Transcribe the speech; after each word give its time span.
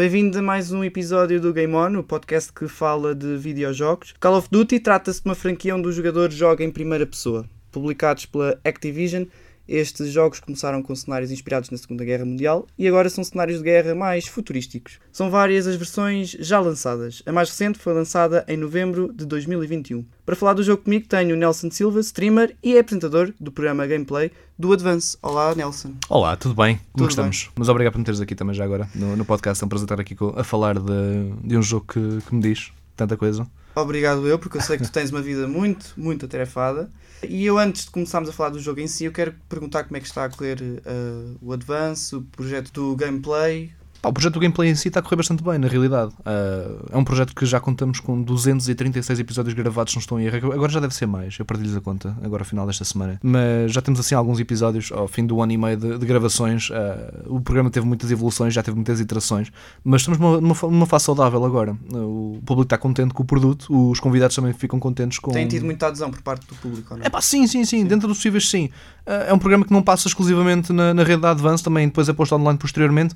Bem-vindo 0.00 0.38
a 0.38 0.40
mais 0.40 0.72
um 0.72 0.82
episódio 0.82 1.38
do 1.38 1.52
Game 1.52 1.74
On, 1.74 1.98
o 1.98 2.02
podcast 2.02 2.50
que 2.54 2.66
fala 2.66 3.14
de 3.14 3.36
videojogos. 3.36 4.14
Call 4.18 4.38
of 4.38 4.48
Duty 4.50 4.80
trata-se 4.80 5.22
de 5.22 5.28
uma 5.28 5.34
franquia 5.34 5.76
onde 5.76 5.88
o 5.88 5.92
jogador 5.92 6.30
joga 6.30 6.64
em 6.64 6.70
primeira 6.70 7.04
pessoa. 7.04 7.44
Publicados 7.70 8.24
pela 8.24 8.58
Activision, 8.64 9.26
estes 9.70 10.10
jogos 10.10 10.40
começaram 10.40 10.82
com 10.82 10.94
cenários 10.94 11.30
inspirados 11.30 11.70
na 11.70 11.78
Segunda 11.78 12.04
Guerra 12.04 12.24
Mundial 12.24 12.66
e 12.76 12.88
agora 12.88 13.08
são 13.08 13.22
cenários 13.22 13.58
de 13.58 13.64
guerra 13.64 13.94
mais 13.94 14.26
futurísticos. 14.26 14.98
São 15.12 15.30
várias 15.30 15.66
as 15.66 15.76
versões 15.76 16.30
já 16.40 16.58
lançadas. 16.58 17.22
A 17.24 17.32
mais 17.32 17.50
recente 17.50 17.78
foi 17.78 17.94
lançada 17.94 18.44
em 18.48 18.56
novembro 18.56 19.12
de 19.12 19.24
2021. 19.24 20.04
Para 20.26 20.34
falar 20.34 20.54
do 20.54 20.62
jogo 20.62 20.82
comigo 20.82 21.06
tenho 21.06 21.34
o 21.34 21.38
Nelson 21.38 21.70
Silva, 21.70 22.00
streamer 22.00 22.56
e 22.62 22.76
apresentador 22.76 23.32
do 23.38 23.52
programa 23.52 23.86
Gameplay 23.86 24.30
do 24.58 24.72
Advance. 24.72 25.16
Olá, 25.22 25.54
Nelson. 25.54 25.94
Olá, 26.08 26.36
tudo 26.36 26.54
bem? 26.54 26.76
Como 26.92 27.04
Tudo 27.04 27.10
estamos? 27.10 27.50
Mas 27.54 27.68
obrigado 27.68 27.92
por 27.92 27.98
me 28.00 28.04
teres 28.04 28.20
aqui 28.20 28.34
também 28.34 28.54
já 28.54 28.64
agora 28.64 28.88
no, 28.94 29.16
no 29.16 29.24
podcast. 29.24 29.62
É 29.62 29.66
um 29.66 29.68
prazer 29.68 29.86
estar 29.86 30.00
aqui 30.00 30.16
a 30.36 30.44
falar 30.44 30.78
de, 30.78 31.32
de 31.44 31.56
um 31.56 31.62
jogo 31.62 31.86
que, 31.86 32.18
que 32.26 32.34
me 32.34 32.42
diz 32.42 32.72
tanta 32.96 33.16
coisa. 33.16 33.46
Obrigado 33.74 34.26
eu, 34.26 34.38
porque 34.38 34.58
eu 34.58 34.60
sei 34.60 34.76
que 34.76 34.82
tu 34.82 34.92
tens 34.92 35.10
uma 35.10 35.22
vida 35.22 35.46
muito, 35.46 35.94
muito 35.96 36.26
atarefada. 36.26 36.90
E 37.28 37.44
eu, 37.44 37.58
antes 37.58 37.84
de 37.84 37.90
começarmos 37.90 38.30
a 38.30 38.32
falar 38.32 38.50
do 38.50 38.60
jogo 38.60 38.80
em 38.80 38.86
si, 38.86 39.04
eu 39.04 39.12
quero 39.12 39.34
perguntar 39.48 39.84
como 39.84 39.96
é 39.96 40.00
que 40.00 40.06
está 40.06 40.24
a 40.24 40.30
correr 40.30 40.58
eh, 40.62 41.36
o 41.42 41.52
Advance, 41.52 42.14
o 42.16 42.22
projeto 42.22 42.72
do 42.72 42.96
gameplay. 42.96 43.72
Pá, 44.00 44.08
o 44.08 44.12
projeto 44.12 44.34
do 44.34 44.40
gameplay 44.40 44.70
em 44.70 44.74
si 44.74 44.88
está 44.88 45.00
a 45.00 45.02
correr 45.02 45.16
bastante 45.16 45.42
bem, 45.44 45.58
na 45.58 45.68
realidade. 45.68 46.12
Ah, 46.24 46.86
é 46.92 46.96
um 46.96 47.04
projeto 47.04 47.34
que 47.34 47.44
já 47.44 47.60
contamos 47.60 48.00
com 48.00 48.22
236 48.22 49.20
episódios 49.20 49.54
gravados, 49.54 49.94
não 49.94 50.00
estou 50.00 50.18
em 50.18 50.24
erro. 50.24 50.52
Agora 50.52 50.72
já 50.72 50.80
deve 50.80 50.94
ser 50.94 51.06
mais, 51.06 51.38
eu 51.38 51.44
perdi-lhes 51.44 51.76
a 51.76 51.80
conta, 51.80 52.16
agora 52.22 52.42
ao 52.42 52.46
final 52.46 52.66
desta 52.66 52.84
semana. 52.84 53.18
Mas 53.22 53.72
já 53.72 53.82
temos 53.82 54.00
assim 54.00 54.14
alguns 54.14 54.40
episódios 54.40 54.90
ao 54.90 55.06
fim 55.06 55.26
do 55.26 55.42
ano 55.42 55.52
e 55.52 55.58
meio 55.58 55.76
de, 55.76 55.98
de 55.98 56.06
gravações. 56.06 56.70
Ah, 56.72 57.24
o 57.26 57.40
programa 57.40 57.70
teve 57.70 57.86
muitas 57.86 58.10
evoluções, 58.10 58.54
já 58.54 58.62
teve 58.62 58.74
muitas 58.74 59.00
iterações, 59.00 59.52
mas 59.84 60.00
estamos 60.00 60.18
numa, 60.18 60.40
numa, 60.40 60.56
numa 60.62 60.86
fase 60.86 61.04
saudável 61.04 61.44
agora. 61.44 61.76
O 61.92 62.40
público 62.46 62.62
está 62.62 62.78
contente 62.78 63.12
com 63.12 63.22
o 63.22 63.26
produto, 63.26 63.90
os 63.90 64.00
convidados 64.00 64.34
também 64.34 64.52
ficam 64.54 64.80
contentes 64.80 65.18
com. 65.18 65.30
Tem 65.30 65.46
tido 65.46 65.66
muita 65.66 65.88
adesão 65.88 66.10
por 66.10 66.22
parte 66.22 66.46
do 66.46 66.54
público, 66.54 66.96
não? 66.96 67.04
É 67.04 67.10
pá, 67.10 67.20
sim, 67.20 67.46
sim, 67.46 67.64
sim, 67.64 67.84
dentro 67.84 68.08
dos 68.08 68.16
possíveis, 68.16 68.48
sim. 68.48 68.70
Ah, 69.06 69.26
é 69.28 69.32
um 69.34 69.38
programa 69.38 69.64
que 69.64 69.72
não 69.72 69.82
passa 69.82 70.08
exclusivamente 70.08 70.72
na, 70.72 70.94
na 70.94 71.02
rede 71.02 71.20
da 71.20 71.32
Advance, 71.32 71.62
também 71.62 71.86
depois 71.86 72.08
é 72.08 72.12
posto 72.12 72.34
online 72.34 72.58
posteriormente. 72.58 73.14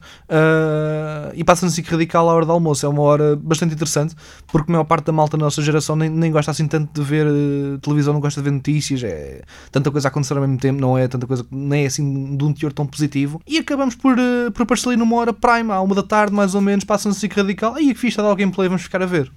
E 1.34 1.42
passa 1.44 1.66
na 1.66 1.72
SIC 1.72 1.86
Radical 1.88 2.28
à 2.28 2.32
hora 2.34 2.46
do 2.46 2.52
almoço. 2.52 2.84
É 2.84 2.88
uma 2.88 3.02
hora 3.02 3.36
bastante 3.36 3.74
interessante, 3.74 4.14
porque 4.46 4.70
a 4.70 4.72
maior 4.72 4.84
parte 4.84 5.06
da 5.06 5.12
malta 5.12 5.36
da 5.36 5.44
nossa 5.44 5.60
geração 5.62 5.96
nem, 5.96 6.08
nem 6.10 6.30
gosta 6.30 6.50
assim 6.50 6.66
tanto 6.66 6.92
de 6.92 7.06
ver 7.06 7.26
eh, 7.26 7.78
televisão, 7.82 8.12
não 8.14 8.20
gosta 8.20 8.40
de 8.40 8.44
ver 8.44 8.50
notícias. 8.54 9.02
É 9.02 9.42
tanta 9.70 9.90
coisa 9.90 10.08
a 10.08 10.10
acontecer 10.10 10.34
ao 10.34 10.40
mesmo 10.40 10.58
tempo, 10.58 10.80
não 10.80 10.96
é 10.96 11.06
tanta 11.08 11.26
coisa, 11.26 11.44
nem 11.50 11.84
é 11.84 11.86
assim 11.86 12.36
de 12.36 12.44
um 12.44 12.52
teor 12.52 12.72
tão 12.72 12.86
positivo. 12.86 13.40
E 13.46 13.58
acabamos 13.58 13.94
por, 13.94 14.18
eh, 14.18 14.50
por 14.50 14.62
aparecer 14.62 14.88
ali 14.88 14.96
numa 14.96 15.16
hora 15.16 15.32
prime, 15.32 15.70
à 15.70 15.80
uma 15.80 15.94
da 15.94 16.02
tarde, 16.02 16.32
mais 16.34 16.54
ou 16.54 16.60
menos, 16.60 16.84
passa 16.84 17.08
na 17.08 17.14
SIC 17.14 17.32
Radical. 17.34 17.74
Aí 17.74 17.88
que 17.88 17.94
fixe, 17.94 18.08
está 18.08 18.22
a 18.22 18.26
dar 18.26 18.32
o 18.32 18.36
gameplay, 18.36 18.68
vamos 18.68 18.82
ficar 18.82 19.02
a 19.02 19.06
ver. 19.06 19.30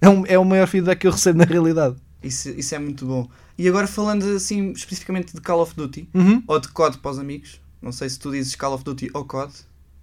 É, 0.00 0.08
um, 0.08 0.24
é 0.26 0.38
o 0.38 0.44
maior 0.44 0.66
feedback 0.66 0.98
que 1.00 1.06
eu 1.06 1.10
recebo 1.12 1.38
na 1.38 1.44
realidade. 1.44 1.96
Isso, 2.22 2.48
isso 2.50 2.74
é 2.74 2.78
muito 2.78 3.04
bom. 3.06 3.28
E 3.58 3.68
agora 3.68 3.86
falando 3.86 4.24
assim 4.34 4.72
especificamente 4.72 5.34
de 5.34 5.40
Call 5.40 5.60
of 5.60 5.74
Duty, 5.74 6.08
Uhum. 6.14 6.42
ou 6.46 6.58
de 6.58 6.68
COD 6.68 6.98
para 6.98 7.10
os 7.10 7.18
amigos, 7.18 7.60
não 7.82 7.92
sei 7.92 8.08
se 8.08 8.18
tu 8.18 8.30
dizes 8.30 8.54
Call 8.54 8.72
of 8.74 8.84
Duty 8.84 9.10
ou 9.12 9.24
COD, 9.24 9.52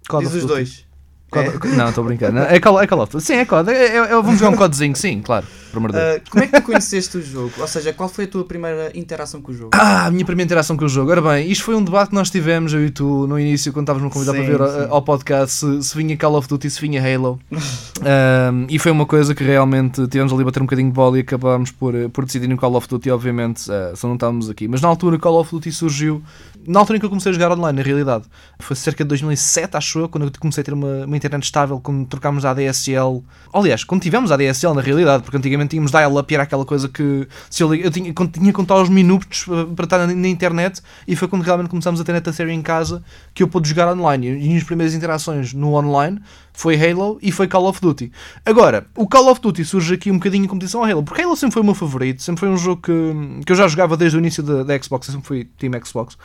Call 0.08 0.20
diz 0.20 0.34
os 0.34 0.44
dois. 0.46 0.87
Cod- 1.30 1.46
É. 1.64 1.68
Não, 1.76 1.88
estou 1.88 2.04
brincando. 2.04 2.38
É 2.38 2.58
Call, 2.58 2.80
é 2.80 2.86
Call 2.86 3.02
of 3.02 3.12
Duty. 3.12 3.24
Sim, 3.24 3.34
é 3.34 3.44
COD. 3.44 3.70
É, 3.70 3.74
é, 3.74 3.96
é- 3.96 4.08
vamos 4.08 4.38
jogar 4.38 4.50
um 4.50 4.56
codezinho, 4.56 4.96
sim, 4.96 5.20
claro. 5.20 5.46
Por 5.70 5.76
amor 5.78 5.92
de 5.92 5.98
Deus. 5.98 6.16
Ah, 6.16 6.30
como 6.30 6.44
é 6.44 6.46
que 6.46 6.52
tu 6.60 6.62
conheceste 6.64 7.18
o 7.18 7.22
jogo? 7.22 7.52
Ou 7.58 7.66
seja, 7.68 7.92
qual 7.92 8.08
foi 8.08 8.24
a 8.24 8.26
tua 8.26 8.42
primeira 8.42 8.90
interação 8.94 9.42
com 9.42 9.52
o 9.52 9.54
jogo? 9.54 9.70
Ah, 9.74 10.06
a 10.06 10.10
minha 10.10 10.24
primeira 10.24 10.46
interação 10.46 10.76
com 10.78 10.86
o 10.86 10.88
jogo. 10.88 11.10
Ora 11.10 11.20
bem, 11.20 11.50
isto 11.50 11.62
foi 11.64 11.74
um 11.74 11.84
debate 11.84 12.08
que 12.08 12.14
nós 12.14 12.30
tivemos, 12.30 12.72
eu 12.72 12.82
e 12.86 12.90
tu, 12.90 13.26
no 13.26 13.38
início, 13.38 13.70
quando 13.70 13.84
estávamos 13.84 14.10
a 14.10 14.12
convidar 14.14 14.32
Sim, 14.32 14.56
para 14.56 14.66
ver 14.66 14.72
sim. 14.84 14.86
ao, 14.90 15.02
podcast 15.02 15.54
se, 15.56 15.82
se 15.82 15.94
vinha 15.96 16.16
Call 16.16 16.36
of 16.36 16.48
Duty, 16.48 16.70
se 16.70 16.80
vinha 16.80 17.02
Halo. 17.02 17.38
Ahm, 18.00 18.66
e 18.70 18.78
foi 18.78 18.90
uma 18.92 19.04
coisa 19.04 19.34
que 19.34 19.42
realmente 19.44 20.06
tivemos 20.08 20.32
ali 20.32 20.42
a 20.42 20.44
bater 20.46 20.62
um 20.62 20.66
bocadinho 20.66 20.88
de 20.88 20.94
bola 20.94 21.18
e 21.18 21.20
acabámos 21.20 21.70
por, 21.70 21.94
eh, 21.94 22.08
por 22.08 22.24
decidir 22.24 22.48
no 22.48 22.56
Call 22.56 22.74
of 22.76 22.88
Duty, 22.88 23.10
obviamente, 23.10 23.70
eh, 23.70 23.92
só 23.94 24.06
não 24.08 24.14
estávamos 24.14 24.48
aqui. 24.48 24.66
Mas 24.68 24.80
na 24.80 24.88
altura, 24.88 25.18
Call 25.18 25.38
of 25.38 25.50
Duty 25.50 25.70
surgiu, 25.72 26.22
na 26.66 26.78
altura 26.80 26.96
em 26.96 27.00
que 27.00 27.04
eu 27.06 27.10
comecei 27.10 27.30
a 27.30 27.32
jogar 27.34 27.52
online, 27.52 27.76
na 27.76 27.82
realidade. 27.84 28.24
Foi 28.60 28.74
cerca 28.76 29.04
de 29.04 29.08
2007, 29.08 29.76
acho 29.76 29.98
eu, 29.98 30.08
quando 30.08 30.24
eu 30.24 30.32
comecei 30.38 30.62
a 30.62 30.64
ter 30.64 30.72
uma, 30.72 31.04
uma 31.04 31.16
internet 31.18 31.44
estável, 31.44 31.78
quando 31.80 32.06
trocámos 32.06 32.44
a 32.44 32.50
ADSL. 32.50 33.22
Aliás, 33.52 33.84
quando 33.84 34.02
tivemos 34.02 34.30
a 34.30 34.34
ADSL, 34.34 34.74
na 34.74 34.80
realidade, 34.80 35.22
porque 35.22 35.36
antigamente 35.36 35.70
tínhamos 35.70 35.90
dial-up 35.90 36.32
e 36.32 36.34
era 36.34 36.44
aquela 36.44 36.64
coisa 36.64 36.88
que 36.88 37.28
se 37.50 37.62
eu, 37.62 37.74
eu 37.74 37.90
tinha, 37.90 38.12
tinha 38.12 38.46
que 38.46 38.52
contar 38.52 38.76
os 38.76 38.88
minutos 38.88 39.46
eh, 39.48 39.74
para 39.74 39.84
estar 39.84 40.06
na, 40.06 40.14
na 40.14 40.28
internet 40.28 40.80
e 41.06 41.14
foi 41.14 41.28
quando 41.28 41.42
realmente 41.42 41.68
começámos 41.68 42.00
a 42.00 42.04
ter 42.04 42.12
net 42.12 42.28
a 42.28 42.32
série 42.32 42.52
em 42.52 42.62
casa 42.62 43.02
que 43.34 43.42
eu 43.42 43.48
pude 43.48 43.68
jogar 43.68 43.92
online. 43.92 44.38
E 44.38 44.56
as 44.56 44.64
primeiras 44.64 44.94
interações 44.94 45.52
no 45.52 45.74
online 45.74 46.20
foi 46.52 46.74
Halo 46.74 47.18
e 47.22 47.30
foi 47.30 47.46
Call 47.46 47.66
of 47.66 47.80
Duty. 47.80 48.10
Agora, 48.44 48.86
o 48.96 49.06
Call 49.06 49.30
of 49.30 49.40
Duty 49.40 49.64
surge 49.64 49.94
aqui 49.94 50.10
um 50.10 50.14
bocadinho 50.14 50.44
em 50.44 50.48
competição 50.48 50.82
ao 50.82 50.90
Halo, 50.90 51.02
porque 51.04 51.22
Halo 51.22 51.36
sempre 51.36 51.54
foi 51.54 51.62
o 51.62 51.64
meu 51.64 51.74
favorito, 51.74 52.20
sempre 52.22 52.40
foi 52.40 52.48
um 52.48 52.56
jogo 52.56 52.82
que, 52.82 53.44
que 53.46 53.52
eu 53.52 53.56
já 53.56 53.68
jogava 53.68 53.96
desde 53.96 54.16
o 54.16 54.20
início 54.20 54.42
da, 54.42 54.64
da 54.64 54.82
Xbox, 54.82 55.06
eu 55.06 55.14
sempre 55.14 55.28
fui 55.28 55.44
Team 55.44 55.72
Xbox. 55.84 56.16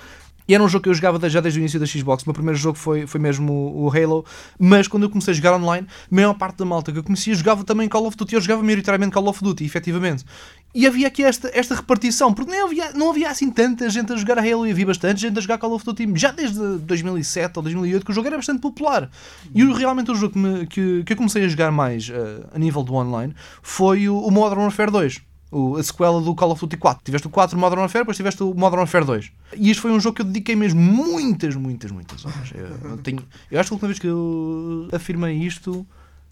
E 0.48 0.54
era 0.54 0.64
um 0.64 0.68
jogo 0.68 0.84
que 0.84 0.90
eu 0.90 0.94
jogava 0.94 1.30
já 1.30 1.40
desde 1.40 1.59
o 1.59 1.62
início 1.62 1.80
da 1.80 1.86
Xbox. 1.86 2.24
O 2.24 2.28
meu 2.28 2.34
primeiro 2.34 2.58
jogo 2.59 2.78
foi, 2.78 3.08
foi 3.08 3.20
mesmo 3.20 3.52
o, 3.54 3.86
o 3.86 3.90
Halo. 3.90 4.26
Mas 4.59 4.88
quando 4.88 5.04
eu 5.04 5.09
comecei 5.09 5.31
a 5.31 5.36
jogar 5.36 5.54
online, 5.56 5.88
a 5.90 6.16
maior 6.16 6.34
parte 6.34 6.58
da 6.58 6.66
malta 6.66 6.92
que 6.92 7.00
eu 7.00 7.04
conhecia 7.04 7.34
jogava 7.34 7.64
também 7.64 7.88
Call 7.88 8.06
of 8.08 8.18
Duty. 8.18 8.36
Eu 8.36 8.42
jogava 8.42 8.62
maioritariamente 8.62 9.12
Call 9.14 9.28
of 9.30 9.42
Duty, 9.44 9.64
efetivamente. 9.64 10.26
E 10.76 10.88
havia 10.88 11.08
aqui 11.08 11.24
esta, 11.24 11.52
esta 11.54 11.76
repartição, 11.76 12.34
porque 12.34 12.50
nem 12.52 12.62
havia, 12.62 12.92
não 12.94 13.12
havia 13.12 13.30
assim 13.30 13.52
tanta 13.52 13.88
gente 13.90 14.12
a 14.12 14.16
jogar 14.16 14.40
Halo 14.40 14.66
e 14.66 14.72
havia 14.72 14.88
bastante 14.88 15.22
gente 15.22 15.38
a 15.38 15.42
jogar 15.42 15.58
Call 15.59 15.74
of 15.74 15.86
Duty. 15.86 16.12
Já 16.16 16.31
desde 16.31 16.60
2007 16.80 17.58
ou 17.58 17.64
2008 17.64 18.06
que 18.06 18.12
o 18.12 18.14
jogo 18.14 18.28
era 18.28 18.36
bastante 18.38 18.60
popular. 18.60 19.10
E 19.54 19.64
realmente 19.72 20.12
o 20.12 20.16
jogo 20.16 20.34
que, 20.34 20.40
me- 20.40 20.66
que, 20.68 21.04
que 21.06 21.14
eu 21.14 21.18
comecei 21.18 21.46
a 21.46 21.48
jogar 21.48 21.72
mais 21.72 22.10
eh, 22.10 22.46
a 22.54 22.58
nível 22.60 22.84
do 22.84 22.94
online 22.96 23.34
foi 23.62 24.10
o, 24.10 24.18
o 24.18 24.31
Modern 24.31 24.62
Warfare 24.62 24.90
2 24.92 25.22
o- 25.53 25.78
a 25.78 25.84
sequela 25.84 26.19
do 26.22 26.34
Call 26.36 26.52
of 26.52 26.59
Duty 26.62 26.78
4. 26.78 27.03
Tiveste 27.03 27.28
o 27.28 27.30
4 27.30 27.58
Modern 27.58 27.81
Warfare, 27.81 28.03
depois 28.03 28.18
tiveste 28.18 28.41
o 28.44 28.53
Modern 28.53 28.80
Warfare 28.80 29.06
2. 29.06 29.31
E 29.56 29.69
este 29.69 29.81
foi 29.81 29.91
um 29.91 30.00
jogo 30.00 30.16
que 30.16 30.22
eu 30.22 30.25
dediquei 30.25 30.56
mesmo 30.56 30.81
muitas, 30.81 31.56
muitas, 31.56 31.91
muitas 31.91 32.25
horas. 32.25 32.52
Eu, 32.53 32.68
eu 32.91 32.97
tenho, 32.97 33.24
eu 33.52 33.59
acho 33.59 33.69
que 33.69 33.74
a 33.74 33.75
última 33.75 33.88
vez 33.88 34.00
que 34.00 34.08
eu 34.08 34.88
afirmei 34.92 35.36
isto, 35.38 35.86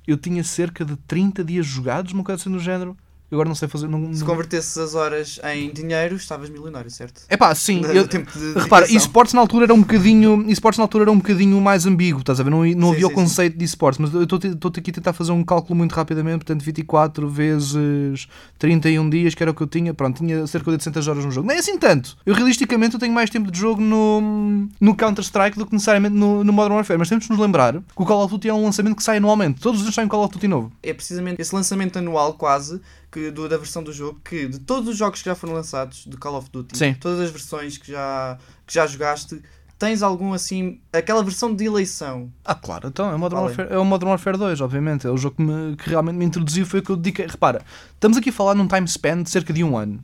eu 0.08 0.18
tinha 0.18 0.44
cerca 0.44 0.84
de 0.84 0.96
30 1.08 1.44
dias 1.44 1.66
jogados, 1.66 2.12
uma 2.14 2.24
coisa 2.24 2.42
assim 2.42 2.52
do 2.52 2.60
género. 2.60 2.98
Eu 3.32 3.38
agora 3.38 3.48
não 3.48 3.56
sei 3.56 3.70
fazer. 3.70 3.88
Não, 3.88 4.14
Se 4.14 4.26
convertesses 4.26 4.78
as 4.78 4.94
horas 4.94 5.40
em 5.56 5.72
dinheiro, 5.72 6.18
estavas 6.18 6.50
milionário, 6.50 6.92
certo? 6.92 7.22
É 7.30 7.38
pá, 7.38 7.56
sim. 7.56 7.82
Eu, 7.86 8.06
tempo 8.06 8.30
de 8.38 8.60
repara, 8.60 8.92
esportes 8.92 9.34
na 9.34 9.40
altura 9.40 9.64
era 9.64 9.74
um 9.74 9.80
bocadinho. 9.80 10.52
Esportes 10.52 10.78
na 10.78 10.84
altura 10.84 11.06
era 11.06 11.12
um 11.12 11.18
bocadinho 11.18 11.60
mais 11.62 11.86
ambíguo, 11.86 12.20
estás 12.20 12.42
a 12.42 12.44
ver? 12.44 12.50
Não, 12.50 12.66
não 12.66 12.90
Sim, 12.90 12.96
havia 12.96 13.08
sim, 13.08 13.12
o 13.14 13.16
conceito 13.16 13.58
de 13.58 13.64
esportes, 13.64 14.00
mas 14.00 14.14
eu 14.14 14.24
estou 14.24 14.70
aqui 14.78 14.92
a 14.92 14.94
tentar 14.94 15.14
fazer 15.14 15.32
um 15.32 15.46
cálculo 15.46 15.78
muito 15.78 15.94
rapidamente, 15.94 16.40
portanto, 16.40 16.62
24 16.62 17.30
vezes 17.30 18.28
31 18.60 19.10
dias, 19.10 19.34
que 19.34 19.42
era 19.42 19.52
o 19.52 19.56
que 19.56 19.62
eu 19.62 19.68
tinha, 19.68 19.94
pronto, 19.94 20.18
tinha 20.18 20.46
cerca 20.46 20.66
de 20.66 20.72
800 20.72 21.08
horas 21.08 21.24
no 21.24 21.32
jogo. 21.32 21.48
Nem 21.48 21.56
é 21.56 21.60
assim 21.62 21.78
tanto. 21.78 22.18
Eu 22.26 22.36
realisticamente 22.36 22.96
eu 22.96 23.00
tenho 23.00 23.14
mais 23.14 23.30
tempo 23.30 23.50
de 23.50 23.58
jogo 23.58 23.80
no, 23.80 24.68
no 24.78 24.94
Counter-Strike 24.94 25.58
do 25.58 25.66
que 25.66 25.72
necessariamente 25.72 26.16
no, 26.16 26.44
no 26.44 26.52
Modern 26.52 26.76
Warfare, 26.76 27.00
mas 27.00 27.08
temos 27.08 27.24
de 27.24 27.32
nos 27.32 27.40
lembrar 27.40 27.76
que 27.76 27.82
o 27.96 28.06
Call 28.06 28.26
of 28.26 28.34
Duty 28.34 28.50
é 28.50 28.54
um 28.54 28.66
lançamento 28.66 28.98
que 28.98 29.04
sai 29.04 29.18
anualmente. 29.18 29.62
Todos 29.62 29.80
os 29.80 29.86
dias 29.86 29.96
sai 29.96 30.04
um 30.04 30.10
Call 30.10 30.26
of 30.26 30.34
Duty 30.34 30.50
novo. 30.50 30.70
É 30.84 30.94
precisamente 30.94 31.42
esse 31.42 31.56
lançamento 31.56 31.98
anual, 31.98 32.34
quase, 32.34 32.82
que, 33.12 33.30
do- 33.32 33.50
da 33.50 33.58
versão 33.58 33.84
do 33.84 33.92
jogo, 33.92 34.22
que 34.24 34.48
de 34.48 34.60
todos 34.60 34.88
os 34.90 34.98
jogos 34.98 35.20
que 35.22 35.26
já 35.30 35.36
foram 35.36 35.54
lançados 35.54 36.06
do 36.08 36.18
Call 36.18 36.36
of 36.38 36.50
Duty, 36.52 36.78
Sim. 36.78 36.94
todas 36.94 37.20
as 37.20 37.30
versões 37.30 37.78
que 37.78 37.92
já, 37.92 38.38
que 38.66 38.74
já 38.74 38.88
jogaste, 38.88 39.42
tens 39.78 40.02
algum 40.04 40.32
assim, 40.34 40.80
aquela 40.94 41.24
versão 41.24 41.54
de 41.56 41.66
eleição. 41.66 42.32
Ah, 42.46 42.54
claro, 42.56 42.88
então 42.88 43.10
é 43.12 43.16
o 43.16 43.20
Modern, 43.20 43.42
é? 43.42 43.46
Warfare, 43.46 43.68
é 43.74 43.78
o 43.78 43.84
Modern 43.86 44.10
Warfare 44.12 44.38
2, 44.38 44.62
obviamente. 44.62 45.08
É 45.08 45.10
o 45.10 45.18
jogo 45.18 45.36
que, 45.38 45.42
me- 45.44 45.76
que 45.76 45.90
realmente 45.90 46.16
me 46.16 46.26
introduziu, 46.26 46.66
foi 46.66 46.80
o 46.80 46.84
que 46.84 46.92
eu 46.92 46.96
dediquei. 46.96 47.26
Repara, 47.28 47.62
estamos 47.94 48.18
aqui 48.18 48.30
a 48.30 48.34
falar 48.34 48.54
num 48.56 48.68
time 48.68 48.88
span 48.88 49.24
de 49.24 49.30
cerca 49.30 49.52
de 49.52 49.64
um 49.64 49.76
ano. 49.78 50.04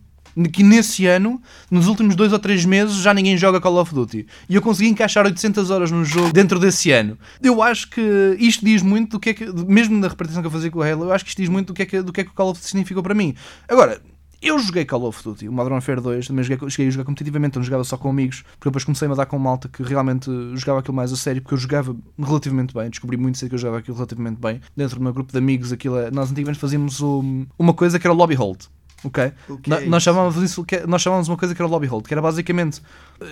Que 0.54 0.62
nesse 0.64 1.06
ano, 1.06 1.42
nos 1.72 1.88
últimos 1.88 2.16
dois 2.16 2.32
ou 2.32 2.40
três 2.40 2.64
meses, 2.66 2.96
já 2.98 3.14
ninguém 3.14 3.36
joga 3.38 3.60
Call 3.60 3.78
of 3.80 3.94
Duty. 3.94 4.28
E 4.48 4.56
eu 4.56 4.62
consegui 4.62 4.90
encaixar 4.90 5.26
800 5.26 5.72
horas 5.72 5.90
no 5.92 6.06
jogo 6.06 6.32
dentro 6.32 6.60
desse 6.60 6.92
ano. 6.92 7.18
Eu 7.42 7.64
acho 7.64 7.90
que 7.90 8.36
isto 8.40 8.64
diz 8.66 8.82
muito 8.82 9.12
do 9.12 9.20
que 9.20 9.30
é 9.30 9.34
que, 9.34 9.46
mesmo 9.66 9.98
na 9.98 10.08
repartição 10.08 10.42
que 10.44 10.48
eu 10.48 10.52
fazia 10.52 10.70
com 10.70 10.80
o 10.80 10.84
Halo, 10.84 11.06
eu 11.06 11.12
acho 11.14 11.24
que 11.24 11.30
isto 11.32 11.40
diz 11.42 11.50
muito 11.50 11.68
do 11.68 11.74
que 11.74 11.82
é 11.82 11.86
que, 11.86 12.02
do 12.02 12.14
que, 12.14 12.22
é 12.22 12.24
que 12.24 12.30
o 12.30 12.34
Call 12.34 12.50
of 12.52 12.60
Duty 12.60 12.70
significou 12.70 13.02
para 13.02 13.14
mim. 13.16 13.34
Agora, 13.68 14.00
Eu 14.40 14.60
joguei 14.60 14.86
Call 14.86 15.04
of 15.08 15.24
Duty, 15.24 15.50
o 15.50 15.52
Modern 15.52 15.74
Warfare 15.74 16.00
2, 16.00 16.28
também 16.28 16.44
joguei, 16.44 16.70
cheguei 16.70 16.88
a 16.90 16.92
jogar 16.92 17.06
competitivamente, 17.06 17.56
não 17.56 17.64
jogava 17.64 17.84
só 17.84 17.98
com 17.98 18.08
amigos, 18.08 18.44
porque 18.60 18.70
depois 18.70 18.84
comecei 18.84 19.08
a 19.10 19.14
dar 19.16 19.26
com 19.26 19.40
malta 19.40 19.68
que 19.68 19.82
realmente 19.82 20.30
jogava 20.54 20.78
aquilo 20.82 20.96
mais 20.96 21.12
a 21.12 21.16
sério, 21.16 21.42
porque 21.42 21.56
eu 21.56 21.58
jogava 21.58 21.96
relativamente 22.20 22.72
bem, 22.72 22.88
descobri 22.88 23.18
muito 23.18 23.36
cedo 23.40 23.50
que 23.50 23.56
eu 23.56 23.60
jogava 23.60 23.80
aquilo 23.80 23.96
relativamente 23.98 24.40
bem. 24.40 24.62
Dentro 24.76 24.98
do 25.00 25.04
meu 25.04 25.12
grupo 25.12 25.32
de 25.32 25.40
amigos, 25.40 25.72
aquilo, 25.74 25.98
é- 25.98 26.12
nós 26.12 26.30
antigamente 26.30 26.60
fazíamos 26.60 27.02
um, 27.02 27.48
uma 27.58 27.74
coisa 27.74 27.98
que 27.98 28.06
era 28.06 28.14
o 28.14 28.16
lobby 28.16 28.36
hold. 28.36 28.62
Ok? 29.04 29.24
É 29.24 29.86
nós, 29.86 30.02
chamávamos 30.04 30.42
isso, 30.44 30.64
que- 30.66 30.86
nós 30.88 31.02
chamávamos 31.02 31.28
uma 31.30 31.38
coisa 31.38 31.54
que 31.54 31.62
era 31.62 31.68
o 31.68 31.72
lobby 31.72 31.86
hold, 31.88 32.06
que 32.08 32.14
era 32.14 32.22
basicamente 32.22 32.82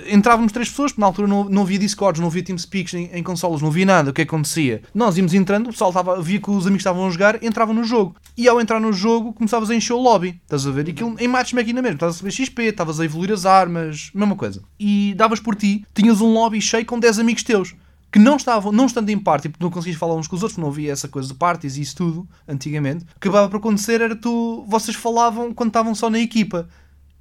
entrávamos 0.08 0.52
três 0.52 0.70
pessoas, 0.70 0.92
porque 0.92 1.02
na 1.02 1.08
altura 1.08 1.28
não, 1.28 1.44
não 1.46 1.62
havia 1.64 1.78
Discords, 1.80 2.20
não 2.20 2.28
havia 2.28 2.44
TeamSpeaks 2.44 2.94
em, 2.94 3.10
em 3.14 3.24
consoles, 3.24 3.62
não 3.62 3.70
havia 3.70 3.86
nada. 3.86 4.10
O 4.10 4.14
que 4.14 4.22
é 4.22 4.26
que 4.26 4.30
acontecia? 4.30 4.82
Nós 4.94 5.18
íamos 5.18 5.34
entrando, 5.34 5.68
o 5.68 5.72
pessoal 5.72 5.90
estava, 5.90 6.22
via 6.22 6.40
que 6.40 6.50
os 6.50 6.66
amigos 6.66 6.82
estavam 6.82 7.06
a 7.08 7.10
jogar, 7.10 7.44
entravam 7.44 7.74
no 7.74 7.84
jogo. 7.84 8.16
E 8.38 8.48
ao 8.48 8.60
entrar 8.62 8.80
no 8.80 8.92
jogo, 8.94 9.34
começavas 9.34 9.70
a 9.70 9.76
encher 9.76 9.94
o 9.94 10.00
lobby. 10.02 10.40
Estás 10.44 10.66
a 10.68 10.72
ver? 10.72 10.88
E 10.88 10.92
aquilo 10.92 11.16
em 11.20 11.28
matchmaking 11.28 11.74
mesmo. 11.74 11.90
Estavas 11.90 12.16
a 12.22 12.26
receber 12.26 12.32
XP, 12.46 12.64
estavas 12.64 13.00
a 13.00 13.06
evoluir 13.06 13.32
as 13.32 13.46
armas, 13.46 14.12
mesma 14.14 14.36
coisa. 14.36 14.62
E 14.80 15.14
davas 15.18 15.40
por 15.40 15.56
ti, 15.56 15.86
tinhas 15.94 16.22
um 16.22 16.34
lobby 16.34 16.62
cheio 16.62 16.86
com 16.86 17.00
10 17.00 17.20
amigos 17.20 17.44
teus. 17.44 17.76
Que 18.16 18.20
não 18.20 18.38
estavam, 18.38 18.72
não 18.72 18.86
estando 18.86 19.10
em 19.10 19.20
party, 19.20 19.50
porque 19.50 19.62
não 19.62 19.70
conseguias 19.70 20.00
falar 20.00 20.16
uns 20.16 20.26
com 20.26 20.38
os 20.38 20.42
outros, 20.42 20.58
não 20.58 20.70
havia 20.70 20.94
essa 20.94 21.06
coisa 21.06 21.28
de 21.28 21.34
parties 21.34 21.76
e 21.76 21.82
isso 21.82 21.98
tudo, 21.98 22.26
antigamente. 22.48 23.04
O 23.04 23.20
que 23.20 23.28
acabava 23.28 23.50
por 23.50 23.58
acontecer 23.58 24.00
era 24.00 24.16
tu, 24.16 24.64
vocês 24.70 24.96
falavam 24.96 25.54
quando 25.54 25.72
estavam 25.72 25.94
só 25.94 26.10
na 26.10 26.18
equipa. 26.18 26.70